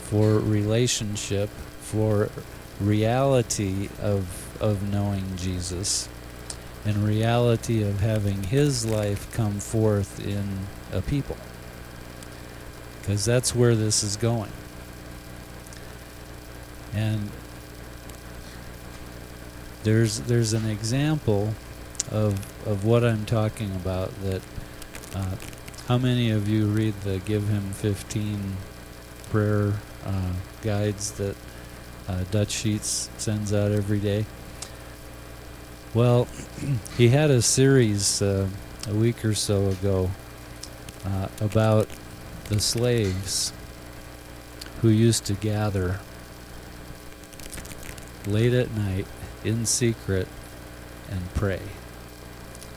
[0.00, 1.48] for relationship
[1.80, 2.30] for
[2.80, 6.08] reality of of knowing Jesus
[6.84, 11.36] and reality of having his life come forth in a people.
[13.00, 14.52] Because that's where this is going.
[16.94, 17.30] And
[19.82, 21.54] there's there's an example
[22.10, 22.34] of
[22.66, 24.42] of what I'm talking about that
[25.14, 25.36] uh,
[25.88, 28.56] how many of you read the give him 15
[29.30, 29.74] prayer
[30.04, 30.32] uh,
[30.62, 31.36] guides that
[32.08, 34.26] uh, Dutch Sheets sends out every day?
[35.94, 36.28] Well
[36.96, 38.48] he had a series uh,
[38.88, 40.10] a week or so ago
[41.04, 41.88] uh, about
[42.48, 43.52] the slaves
[44.80, 46.00] who used to gather
[48.26, 49.06] late at night
[49.44, 50.28] in secret
[51.10, 51.62] and pray.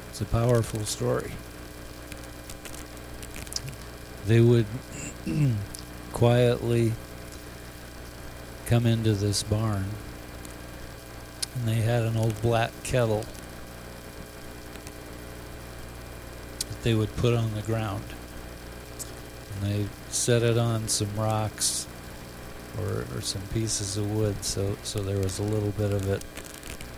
[0.10, 1.32] It's a powerful story.
[4.26, 4.66] They would
[6.14, 6.94] quietly
[8.66, 9.86] come into this barn
[11.56, 13.26] and they had an old black kettle
[16.70, 18.14] that they would put on the ground.
[19.66, 21.88] They set it on some rocks
[22.80, 26.24] or, or some pieces of wood so, so there was a little bit of it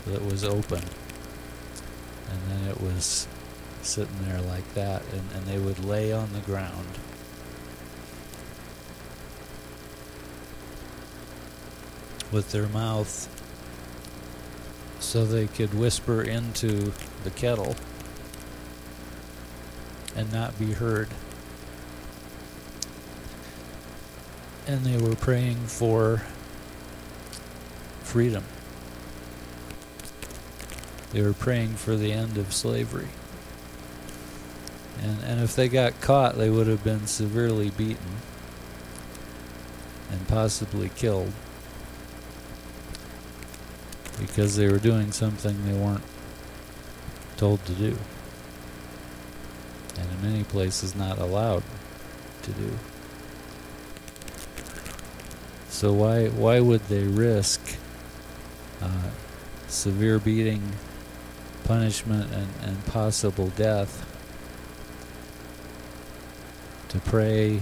[0.07, 0.83] that was open.
[2.29, 3.27] And then it was
[3.81, 6.87] sitting there like that, and, and they would lay on the ground.
[12.31, 13.33] With their mouth
[14.99, 16.91] so they could whisper into
[17.23, 17.77] the kettle
[20.15, 21.07] and not be heard.
[24.67, 26.23] And they were praying for
[28.03, 28.43] freedom.
[31.11, 33.07] They were praying for the end of slavery.
[35.01, 38.17] And, and if they got caught, they would have been severely beaten
[40.11, 41.31] and possibly killed
[44.19, 46.03] because they were doing something they weren't
[47.37, 47.97] told to do.
[49.97, 51.63] And in many places, not allowed
[52.43, 52.77] to do.
[55.77, 57.77] So why why would they risk
[58.81, 59.11] uh,
[59.67, 60.71] severe beating,
[61.65, 64.03] punishment, and, and possible death
[66.89, 67.61] to pray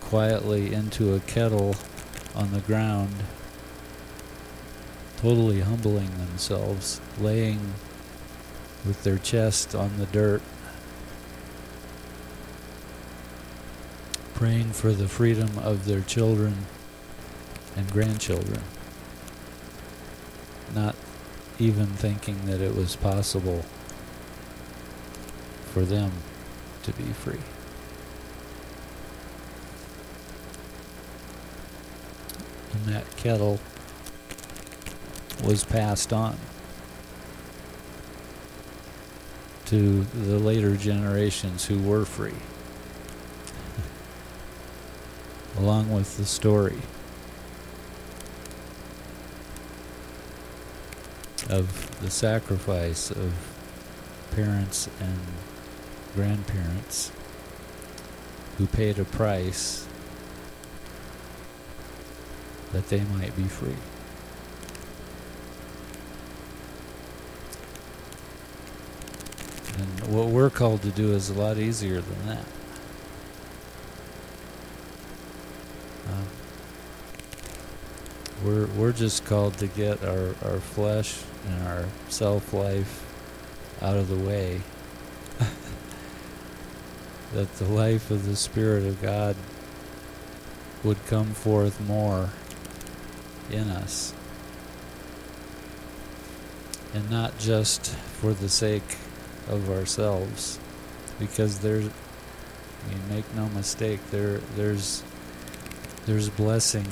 [0.00, 1.76] quietly into a kettle
[2.34, 3.16] on the ground,
[5.18, 7.74] totally humbling themselves, laying
[8.86, 10.40] with their chest on the dirt,
[14.42, 16.52] praying for the freedom of their children
[17.76, 18.60] and grandchildren,
[20.74, 20.96] not
[21.60, 23.64] even thinking that it was possible
[25.66, 26.10] for them
[26.82, 27.38] to be free.
[32.72, 33.60] And that kettle
[35.44, 36.36] was passed on
[39.66, 42.32] to the later generations who were free,
[45.62, 46.78] along with the story
[51.48, 53.32] of the sacrifice of
[54.32, 55.20] parents and
[56.16, 57.12] grandparents
[58.58, 59.86] who paid a price
[62.72, 63.76] that they might be free.
[69.78, 72.61] And what we're called to do is a lot easier than that.
[78.44, 83.04] We're we're just called to get our, our flesh and our self life
[83.80, 84.60] out of the way.
[87.32, 89.36] that the life of the Spirit of God
[90.84, 92.30] would come forth more
[93.50, 94.12] in us.
[96.94, 98.96] And not just for the sake
[99.48, 100.58] of ourselves.
[101.18, 105.02] Because there's I mean make no mistake, there there's
[106.06, 106.86] there's blessing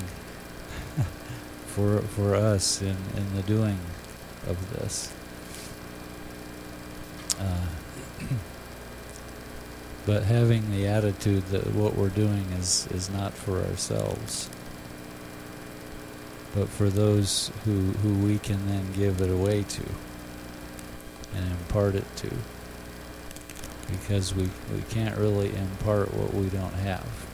[1.74, 3.78] for for us in, in the doing
[4.46, 5.12] of this.
[7.38, 7.66] Uh,
[10.06, 14.50] but having the attitude that what we're doing is, is not for ourselves,
[16.54, 19.84] but for those who, who we can then give it away to
[21.34, 22.30] and impart it to.
[23.90, 27.26] Because we, we can't really impart what we don't have.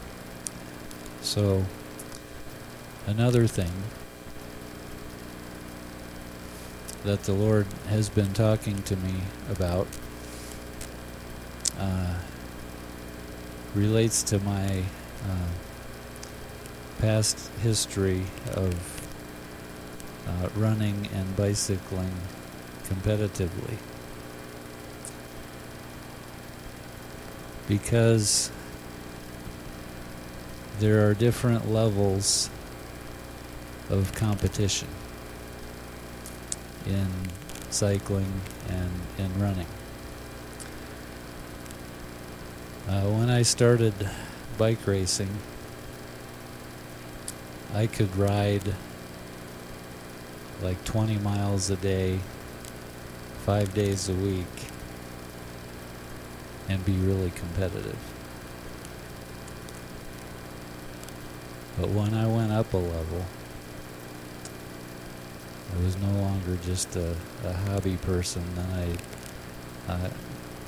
[1.21, 1.65] So,
[3.07, 3.73] another thing
[7.07, 9.15] that the Lord has been talking to me
[9.49, 9.87] about
[11.79, 12.15] uh,
[13.77, 14.83] relates to my
[15.23, 15.49] uh,
[16.99, 18.75] past history of
[20.27, 22.13] uh, running and bicycling
[22.89, 23.77] competitively.
[27.69, 28.51] Because
[30.81, 32.51] there are different levels
[33.89, 34.89] of competition
[36.87, 37.09] in
[37.71, 39.67] cycling and in running.
[42.89, 43.95] Uh, when I started
[44.57, 45.39] bike racing,
[47.75, 48.75] I could ride
[50.63, 52.21] like 20 miles a day,
[53.45, 54.47] five days a week,
[56.69, 57.99] and be really competitive.
[61.79, 63.27] But when I went up a level,
[65.77, 67.15] I was no longer just a,
[67.45, 68.43] a hobby person.
[68.55, 68.99] Then
[69.89, 70.11] I uh,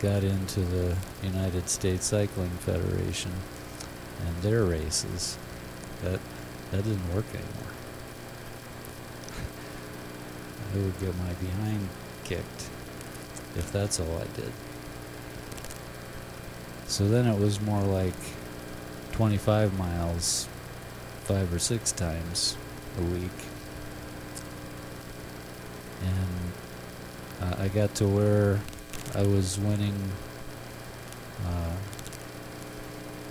[0.01, 3.33] got into the United States Cycling Federation
[4.27, 5.39] and their races.
[6.03, 6.21] That
[6.71, 7.73] that didn't work anymore.
[10.75, 11.89] I would get my behind
[12.25, 12.69] kicked
[13.57, 14.53] if that's all I did.
[16.87, 18.15] So then it was more like
[19.13, 20.49] 25 miles
[21.25, 22.57] five or six times
[22.99, 23.31] a week.
[26.03, 26.53] And
[27.48, 28.61] uh, I got to where
[29.15, 30.13] I was winning
[31.45, 31.75] uh,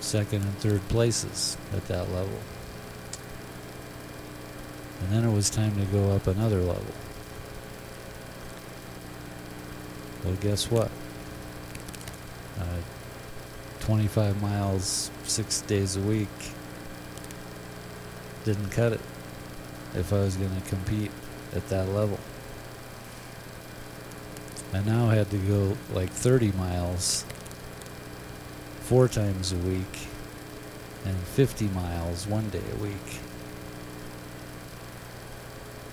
[0.01, 2.39] second and third places at that level.
[5.01, 6.93] And then it was time to go up another level.
[10.25, 10.91] Well, guess what?
[12.59, 12.81] Uh,
[13.79, 16.27] 25 miles, six days a week
[18.43, 19.01] didn't cut it
[19.93, 21.11] if I was going to compete
[21.53, 22.19] at that level.
[24.73, 27.25] I now had to go like 30 miles
[28.81, 30.07] four times a week
[31.05, 33.19] and 50 miles one day a week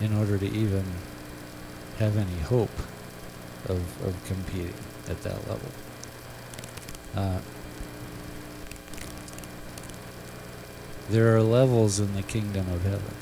[0.01, 0.85] in order to even
[1.99, 2.77] have any hope
[3.69, 4.75] of, of competing
[5.09, 5.71] at that level.
[7.15, 7.39] Uh,
[11.09, 13.15] there are levels in the kingdom of heaven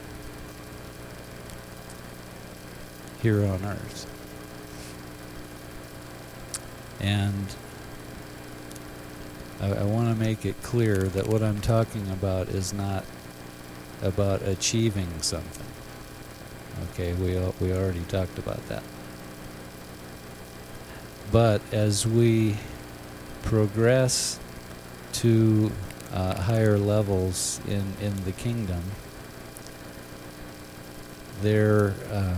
[3.21, 4.12] here on earth.
[7.03, 7.47] And
[9.61, 13.05] I, I want to make it clear that what I'm talking about is not
[14.01, 15.67] about achieving something.
[16.93, 18.83] Okay, we we already talked about that.
[21.31, 22.57] But as we
[23.43, 24.39] progress
[25.15, 25.73] to
[26.13, 28.83] uh, higher levels in, in the kingdom,
[31.41, 32.37] there uh,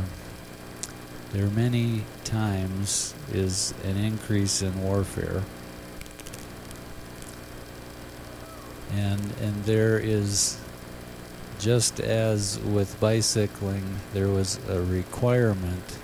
[1.34, 5.42] there many times is an increase in warfare,
[8.92, 10.60] and and there is
[11.58, 15.98] just as with bicycling, there was a requirement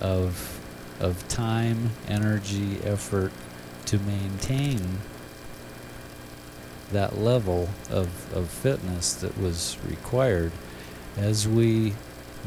[0.00, 0.60] of
[1.00, 3.32] of time, energy, effort
[3.86, 4.98] to maintain
[6.92, 10.52] that level of, of fitness that was required.
[11.16, 11.94] As we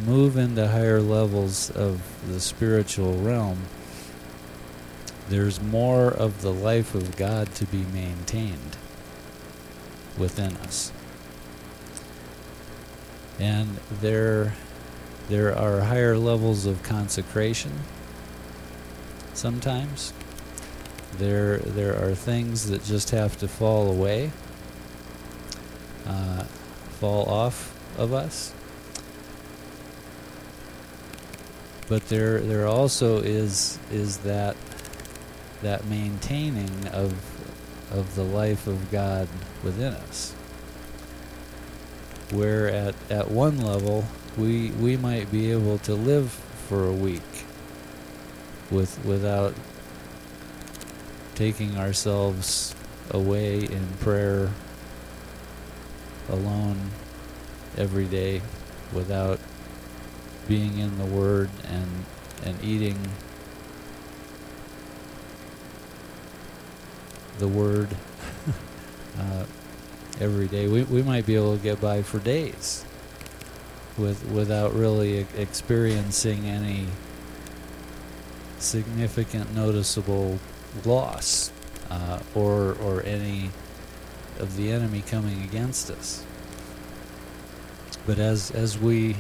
[0.06, 3.60] move into higher levels of the spiritual realm
[5.32, 8.76] there's more of the life of God to be maintained
[10.18, 10.92] within us.
[13.40, 14.56] And there
[15.30, 17.72] there are higher levels of consecration
[19.34, 20.12] sometimes.
[21.14, 24.32] There there are things that just have to fall away
[26.06, 26.44] uh,
[27.00, 28.54] fall off of us
[31.92, 34.56] but there there also is is that
[35.62, 37.12] that maintaining of
[37.92, 39.28] of the life of God
[39.62, 40.32] within us.
[42.32, 44.06] Where at, at one level
[44.38, 46.32] we we might be able to live
[46.70, 47.44] for a week
[48.72, 49.54] with without
[51.36, 52.74] taking ourselves
[53.10, 54.54] away in prayer
[56.30, 56.92] alone
[57.78, 58.42] every day
[58.94, 59.42] without
[60.52, 62.06] being in the word and
[62.44, 62.98] and eating
[67.40, 67.90] the Word
[69.20, 69.46] uh,
[70.20, 72.86] every day, we, we might be able to get by for days
[73.98, 76.88] with without really experiencing any
[78.60, 80.38] significant, noticeable
[80.86, 81.52] loss
[81.90, 83.52] uh, or or any
[84.38, 86.24] of the enemy coming against us.
[88.06, 89.16] But as as we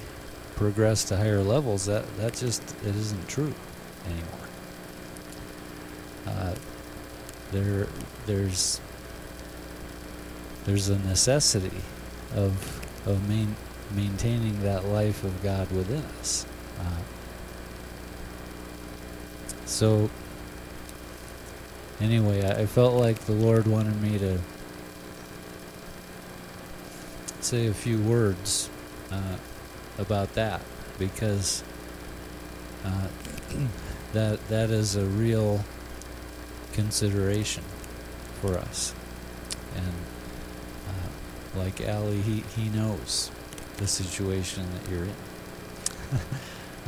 [0.55, 3.53] progress to higher levels, that that just it isn't true
[4.05, 4.47] anymore.
[6.27, 6.55] Uh,
[7.51, 7.87] there
[8.25, 8.79] there's
[10.65, 11.81] there's a necessity
[12.35, 13.55] of of main,
[13.95, 16.45] maintaining that life of God within us.
[16.79, 17.01] Uh,
[19.65, 20.09] so
[21.99, 24.39] anyway, I, felt like the Lord wanted me to
[27.39, 28.69] say a few words
[29.11, 29.37] uh,
[29.97, 30.61] about that
[30.97, 31.63] because
[32.83, 33.07] uh,
[34.13, 35.63] that that is a real
[36.73, 37.63] consideration
[38.41, 38.93] for us,
[39.75, 39.93] and
[40.87, 43.31] uh, like Allie, he he knows
[43.77, 45.15] the situation that you're in.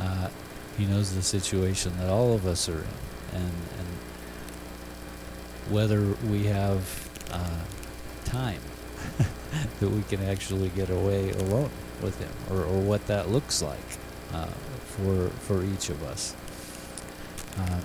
[0.00, 0.30] uh,
[0.76, 3.88] he knows the situation that all of us are in, and and
[5.70, 7.60] whether we have uh,
[8.24, 8.60] time
[9.80, 11.70] that we can actually get away alone
[12.02, 13.78] with him, or, or what that looks like
[14.32, 16.34] uh, for for each of us.
[17.58, 17.80] Uh,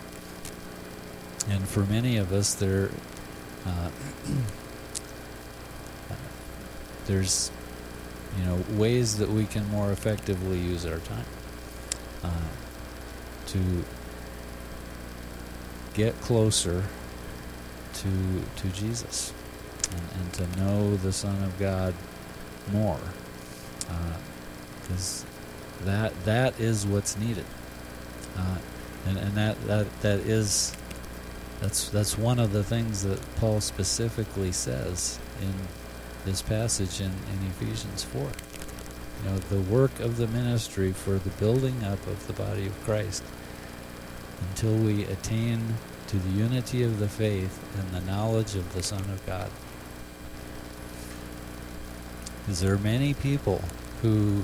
[1.49, 2.89] and for many of us, there
[3.66, 3.89] uh,
[7.05, 7.51] there's
[8.38, 11.26] you know ways that we can more effectively use our time
[12.24, 12.30] uh,
[13.47, 13.84] to
[15.93, 16.84] get closer
[17.93, 18.10] to
[18.55, 19.34] to Jesus
[19.91, 21.93] and, and to know the Son of God
[22.71, 22.99] more,
[24.82, 27.45] because uh, that that is what's needed,
[28.38, 28.57] uh,
[29.07, 30.75] and and that that that is
[31.61, 35.53] that's that's one of the things that Paul specifically says in
[36.25, 38.30] this passage in, in Ephesians four.
[39.23, 42.84] You know, the work of the ministry for the building up of the body of
[42.86, 43.23] Christ
[44.49, 45.75] until we attain
[46.07, 49.49] to the unity of the faith and the knowledge of the Son of God.
[52.49, 53.61] Because there are many people
[54.01, 54.41] who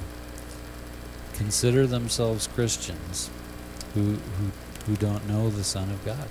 [1.33, 3.31] consider themselves Christians
[3.95, 4.51] who, who,
[4.85, 6.29] who don't know the Son of God.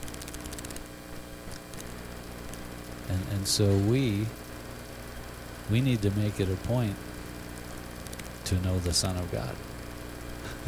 [3.08, 4.26] And, and so we,
[5.68, 6.94] we need to make it a point
[8.44, 9.56] to know the Son of God.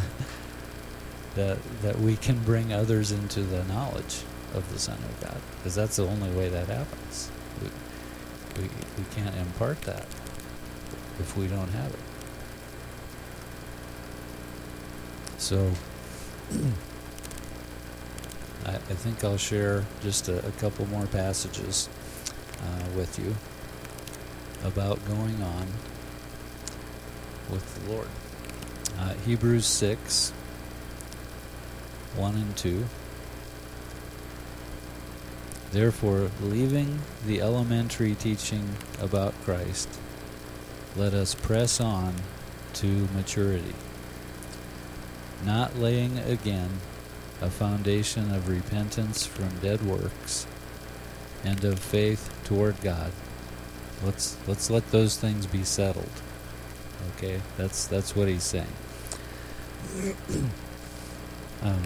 [1.37, 5.41] that, that we can bring others into the knowledge of the Son of God.
[5.59, 7.31] Because that's the only way that happens.
[7.63, 10.05] We, we, we can't impart that
[11.21, 11.99] if we don't have it.
[15.39, 15.73] So,
[18.67, 21.89] I, I think I'll share just a, a couple more passages
[22.63, 23.35] uh, with you
[24.67, 25.67] about going on
[27.51, 28.09] with the Lord.
[28.99, 30.33] Uh, Hebrews 6
[32.17, 32.85] 1 and 2.
[35.73, 39.89] Therefore, leaving the elementary teaching about Christ,
[40.97, 42.15] let us press on
[42.75, 43.75] to maturity,
[45.45, 46.71] not laying again
[47.41, 50.47] a foundation of repentance from dead works
[51.45, 53.13] and of faith toward God.
[54.05, 56.11] Let's let's let those things be settled.
[57.17, 58.67] Okay, that's that's what he's saying.
[61.63, 61.83] um,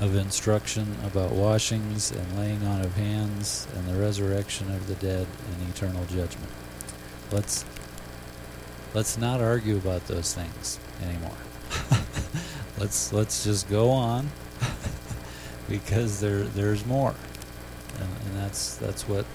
[0.00, 5.26] of instruction about washings and laying on of hands and the resurrection of the dead
[5.50, 6.50] and eternal judgment.
[7.32, 7.64] Let's
[8.94, 11.36] let's not argue about those things anymore.
[12.78, 14.30] let's let's just go on
[15.68, 17.14] because there there's more,
[17.98, 19.26] and, and that's that's what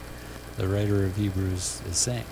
[0.58, 2.26] the writer of Hebrews is saying.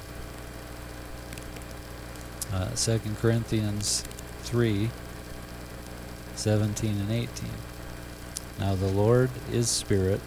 [2.52, 4.04] Uh, 2 Corinthians
[4.44, 4.90] 3
[6.36, 7.50] 17 and 18.
[8.60, 10.20] Now the Lord is Spirit,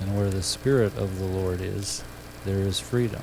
[0.00, 2.02] and where the Spirit of the Lord is,
[2.44, 3.22] there is freedom.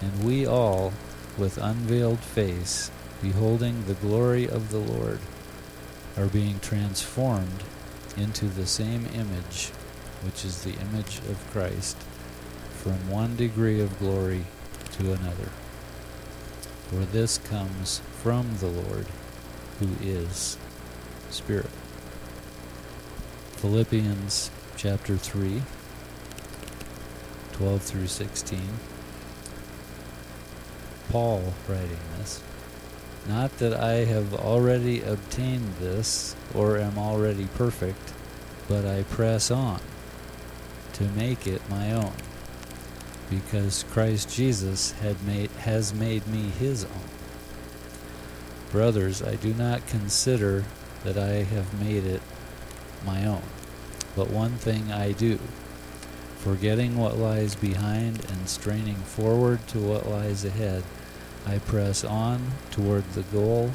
[0.00, 0.92] And we all,
[1.36, 2.90] with unveiled face,
[3.22, 5.20] beholding the glory of the Lord,
[6.16, 7.62] are being transformed
[8.16, 9.68] into the same image,
[10.22, 11.96] which is the image of Christ,
[12.70, 14.44] from one degree of glory
[14.92, 15.50] to another.
[16.88, 19.06] For this comes from the Lord,
[19.78, 20.56] who is
[21.30, 21.70] Spirit.
[23.56, 25.62] Philippians chapter 3,
[27.52, 28.60] 12 through 16.
[31.10, 32.40] Paul writing this.
[33.28, 38.12] Not that I have already obtained this or am already perfect,
[38.68, 39.80] but I press on,
[40.94, 42.12] to make it my own,
[43.28, 47.10] because Christ Jesus had made, has made me his own.
[48.70, 50.64] Brothers, I do not consider
[51.02, 52.22] that I have made it
[53.04, 53.42] my own,
[54.14, 55.40] but one thing I do,
[56.38, 60.84] forgetting what lies behind and straining forward to what lies ahead,
[61.46, 63.70] I press on toward the goal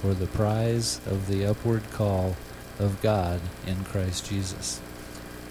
[0.00, 2.36] for the prize of the upward call
[2.78, 4.80] of God in Christ Jesus.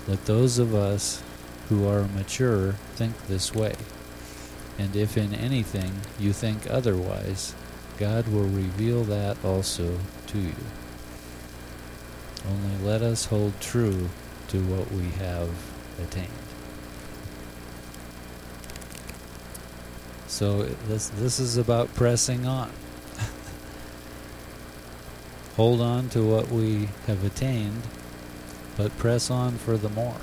[0.08, 1.24] Let those of us
[1.70, 3.76] who are mature think this way.
[4.78, 7.56] And if in anything you think otherwise,
[7.98, 10.56] God will reveal that also to you.
[12.46, 14.10] Only let us hold true
[14.50, 15.50] to what we have
[16.02, 16.43] attained.
[20.34, 22.72] So this this is about pressing on.
[25.56, 27.84] hold on to what we have attained,
[28.76, 30.22] but press on for the more.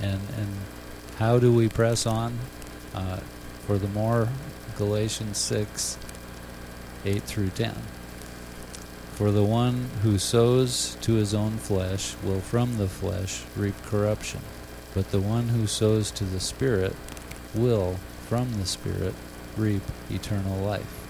[0.00, 0.56] And and
[1.16, 2.38] how do we press on
[2.94, 3.18] uh,
[3.66, 4.28] for the more?
[4.76, 5.98] Galatians six,
[7.04, 7.82] eight through ten.
[9.22, 14.40] For the one who sows to his own flesh will from the flesh reap corruption,
[14.94, 16.92] but the one who sows to the Spirit
[17.54, 19.14] will from the Spirit
[19.56, 21.06] reap eternal life.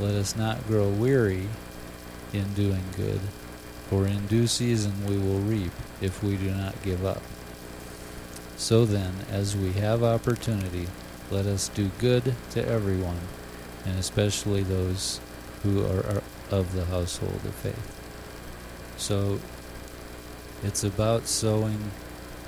[0.00, 1.46] Let us not grow weary
[2.32, 3.20] in doing good,
[3.88, 7.22] for in due season we will reap if we do not give up.
[8.56, 10.88] So then, as we have opportunity,
[11.30, 13.20] let us do good to everyone,
[13.84, 15.20] and especially those
[15.62, 16.20] who are
[16.50, 17.92] of the household of faith.
[18.96, 19.40] So
[20.62, 21.90] it's about sowing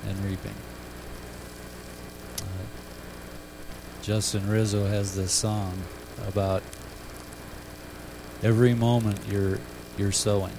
[0.07, 0.55] and reaping.
[2.41, 2.65] Uh,
[4.01, 5.83] Justin Rizzo has this song
[6.27, 6.63] about
[8.41, 9.59] every moment you're
[9.97, 10.53] you're sowing.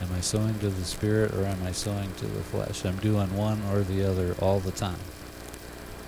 [0.00, 2.84] Am I sowing to the spirit or am I sowing to the flesh?
[2.84, 4.98] I'm doing one or the other all the time.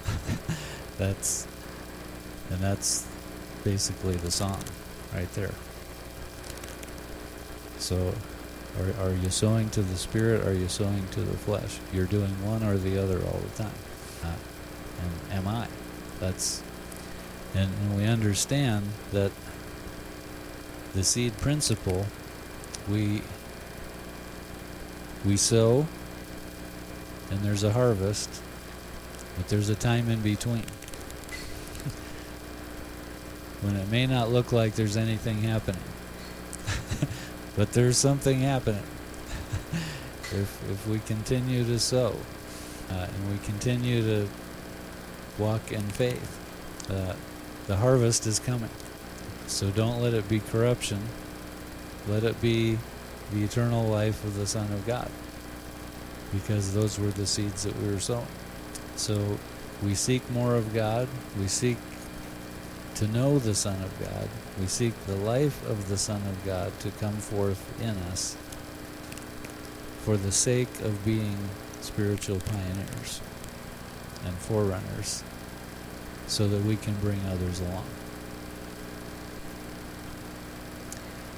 [0.98, 1.46] that's
[2.50, 3.08] and that's
[3.62, 4.62] basically the song
[5.14, 5.54] right there.
[7.84, 8.14] So
[8.80, 11.80] are, are you sowing to the spirit are you sowing to the flesh?
[11.92, 13.74] You're doing one or the other all the time.
[14.24, 14.36] Uh,
[15.02, 15.68] and am I?
[16.18, 16.62] That's
[17.54, 19.32] and, and we understand that
[20.94, 22.06] the seed principle
[22.88, 23.20] we
[25.22, 25.86] we sow
[27.30, 28.30] and there's a harvest
[29.36, 30.62] but there's a time in between
[33.60, 35.82] when it may not look like there's anything happening
[37.56, 38.82] but there's something happening.
[40.32, 42.16] If if we continue to sow
[42.90, 44.28] uh, and we continue to
[45.38, 46.40] walk in faith
[46.90, 47.14] uh,
[47.66, 48.70] the harvest is coming.
[49.46, 51.00] So don't let it be corruption.
[52.08, 52.78] Let it be
[53.32, 55.10] the eternal life of the son of god
[56.32, 58.26] because those were the seeds that we were sowing.
[58.96, 59.38] So
[59.82, 61.08] we seek more of god.
[61.38, 61.78] We seek
[62.96, 64.28] to know the Son of God.
[64.60, 68.36] We seek the life of the Son of God to come forth in us
[70.04, 71.38] for the sake of being
[71.80, 73.20] spiritual pioneers
[74.24, 75.24] and forerunners
[76.26, 77.86] so that we can bring others along.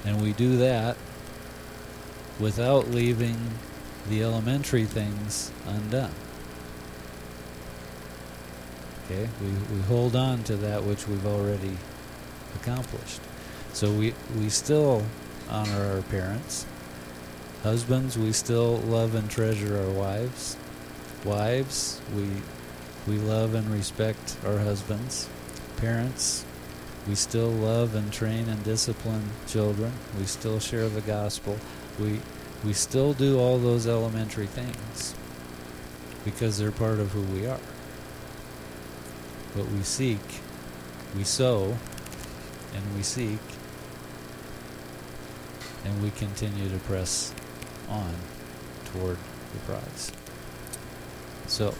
[0.05, 0.95] And we do that
[2.39, 3.37] without leaving
[4.07, 6.13] the elementary things undone.
[9.09, 11.77] Okay, we, we hold on to that which we've already
[12.55, 13.21] accomplished.
[13.71, 15.01] So we, we still
[15.49, 16.65] honor our parents.
[17.63, 20.57] Husbands, we still love and treasure our wives.
[21.23, 22.27] Wives, we,
[23.07, 25.29] we love and respect our husbands.
[25.77, 26.43] Parents,
[27.07, 29.93] we still love and train and discipline children.
[30.19, 31.57] We still share the gospel.
[31.97, 32.19] We,
[32.65, 35.15] we still do all those elementary things
[36.25, 37.59] because they're part of who we are
[39.57, 40.19] but we seek,
[41.15, 41.75] we sow,
[42.75, 43.39] and we seek,
[45.83, 47.33] and we continue to press
[47.89, 48.13] on
[48.85, 49.17] toward
[49.53, 50.11] the prize.
[51.47, 51.73] So,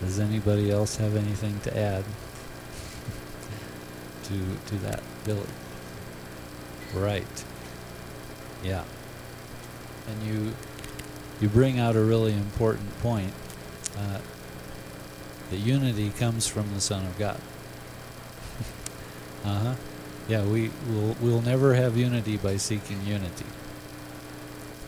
[0.00, 2.04] does anybody else have anything to add
[4.24, 4.34] to
[4.70, 5.46] to that, Billy?
[6.92, 7.44] Right.
[8.64, 8.82] Yeah.
[10.08, 10.52] And you
[11.40, 13.32] you bring out a really important point.
[13.96, 14.18] Uh,
[15.50, 17.40] that unity comes from the Son of God.
[19.44, 19.74] uh huh.
[20.28, 23.46] Yeah, we will we'll never have unity by seeking unity.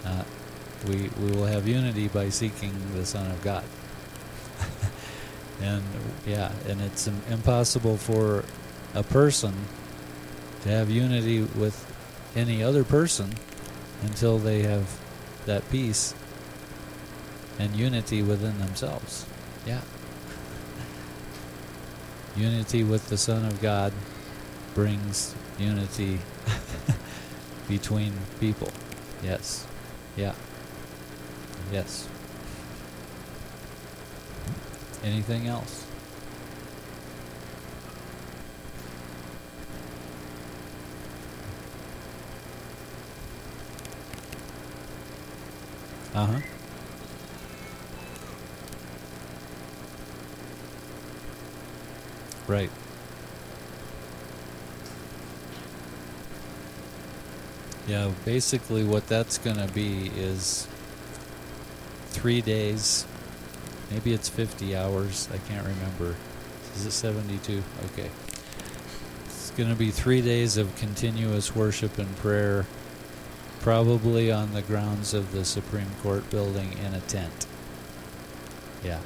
[0.05, 0.25] Uh,
[0.87, 3.65] we we will have unity by seeking the Son of God.
[5.63, 5.83] and
[6.27, 8.45] yeah, and it's impossible for
[8.95, 9.55] a person
[10.63, 11.87] to have unity with
[12.37, 13.31] any other person
[14.03, 14.99] until they have
[15.47, 16.15] that peace
[17.59, 19.27] and unity within themselves.
[19.67, 19.81] Yeah.
[22.37, 23.93] Unity with the Son of God
[24.75, 26.21] brings unity
[27.69, 28.71] between people.
[29.23, 29.67] Yes.
[30.17, 30.35] Yeah.
[31.73, 32.09] Yes.
[35.03, 35.87] Anything else?
[46.15, 46.60] Uh huh.
[52.51, 52.71] Right.
[57.87, 60.67] Yeah, basically what that's going to be is
[62.09, 63.07] three days.
[63.93, 65.29] Maybe it's 50 hours.
[65.33, 66.17] I can't remember.
[66.75, 67.63] Is it 72?
[67.93, 68.11] Okay.
[69.27, 72.67] It's going to be three days of continuous worship and prayer,
[73.61, 77.47] probably on the grounds of the Supreme Court building in a tent.
[78.83, 78.99] Yeah.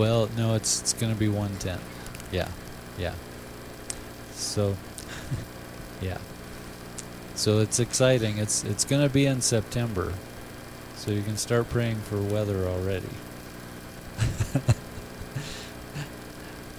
[0.00, 1.82] Well, no, it's it's to be one tent.
[2.32, 2.48] Yeah.
[2.98, 3.12] Yeah.
[4.32, 4.78] So
[6.00, 6.16] yeah.
[7.34, 8.38] So it's exciting.
[8.38, 10.14] It's it's to be in September.
[10.96, 13.10] So you can start praying for weather already.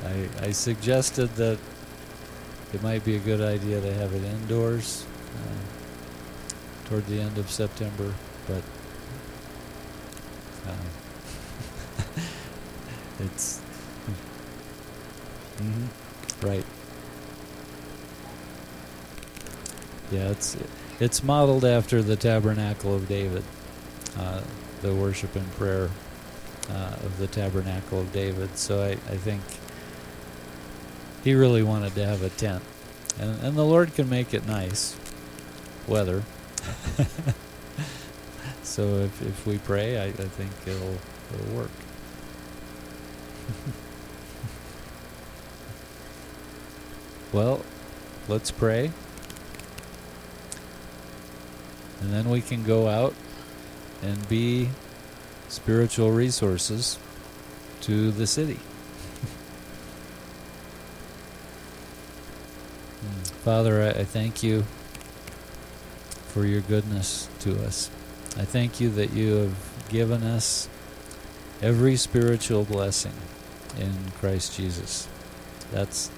[0.03, 1.59] I I suggested that
[2.73, 5.05] it might be a good idea to have it indoors
[5.35, 5.59] uh,
[6.89, 8.15] toward the end of September,
[8.47, 8.63] but
[10.67, 10.73] uh,
[13.25, 13.61] it's
[15.61, 16.47] Mm -hmm.
[16.47, 16.65] right.
[20.11, 20.57] Yeah, it's
[20.99, 23.43] it's modeled after the Tabernacle of David,
[24.19, 24.41] uh,
[24.81, 25.89] the worship and prayer
[26.69, 28.49] uh, of the Tabernacle of David.
[28.57, 29.41] So I, I think
[31.23, 32.63] he really wanted to have a tent,
[33.19, 34.95] and and the Lord can make it nice
[35.87, 36.23] weather.
[38.63, 40.97] so if if we pray, I, I think it'll
[41.33, 41.71] it'll work.
[47.33, 47.61] well,
[48.31, 48.91] let's pray.
[51.99, 53.13] And then we can go out
[54.01, 54.69] and be
[55.49, 56.97] spiritual resources
[57.81, 58.53] to the city.
[63.43, 64.63] Father, I thank you
[66.27, 67.91] for your goodness to us.
[68.37, 70.69] I thank you that you have given us
[71.61, 73.11] every spiritual blessing
[73.77, 75.09] in Christ Jesus.
[75.71, 76.09] That's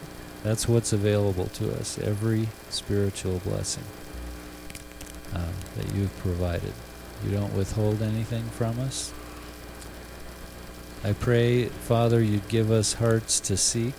[0.43, 3.85] that's what's available to us, every spiritual blessing
[5.33, 6.73] uh, that you've provided.
[7.25, 9.13] You don't withhold anything from us.
[11.03, 13.95] I pray, Father, you'd give us hearts to seek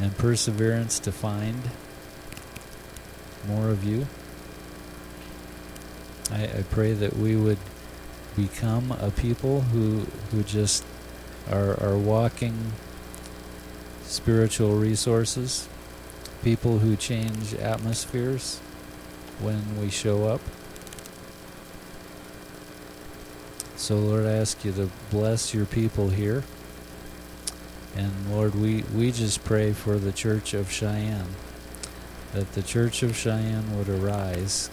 [0.00, 1.70] and perseverance to find
[3.46, 4.06] more of you.
[6.32, 7.58] I, I pray that we would
[8.36, 10.84] become a people who who just
[11.48, 12.72] are are walking
[14.02, 15.68] spiritual resources,
[16.42, 18.58] people who change atmospheres
[19.38, 20.40] when we show up.
[23.76, 26.44] So Lord, I ask you to bless your people here.
[27.96, 31.34] And Lord, we, we just pray for the Church of Cheyenne,
[32.32, 34.70] that the Church of Cheyenne would arise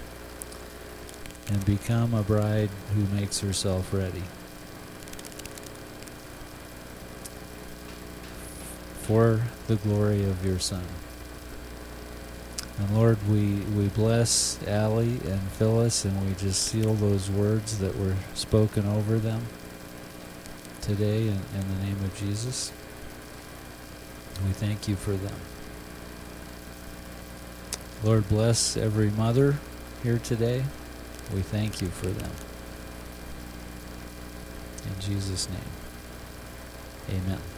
[1.47, 4.24] and become a bride who makes herself ready.
[9.08, 10.84] For the glory of your Son.
[12.78, 17.97] And Lord, we, we bless Allie and Phyllis and we just seal those words that
[17.97, 19.47] were spoken over them
[20.82, 22.72] today in, in the name of Jesus.
[24.45, 25.36] We thank you for them.
[28.03, 29.58] Lord, bless every mother
[30.03, 30.64] here today.
[31.34, 32.32] We thank you for them.
[34.86, 37.57] In Jesus' name, amen.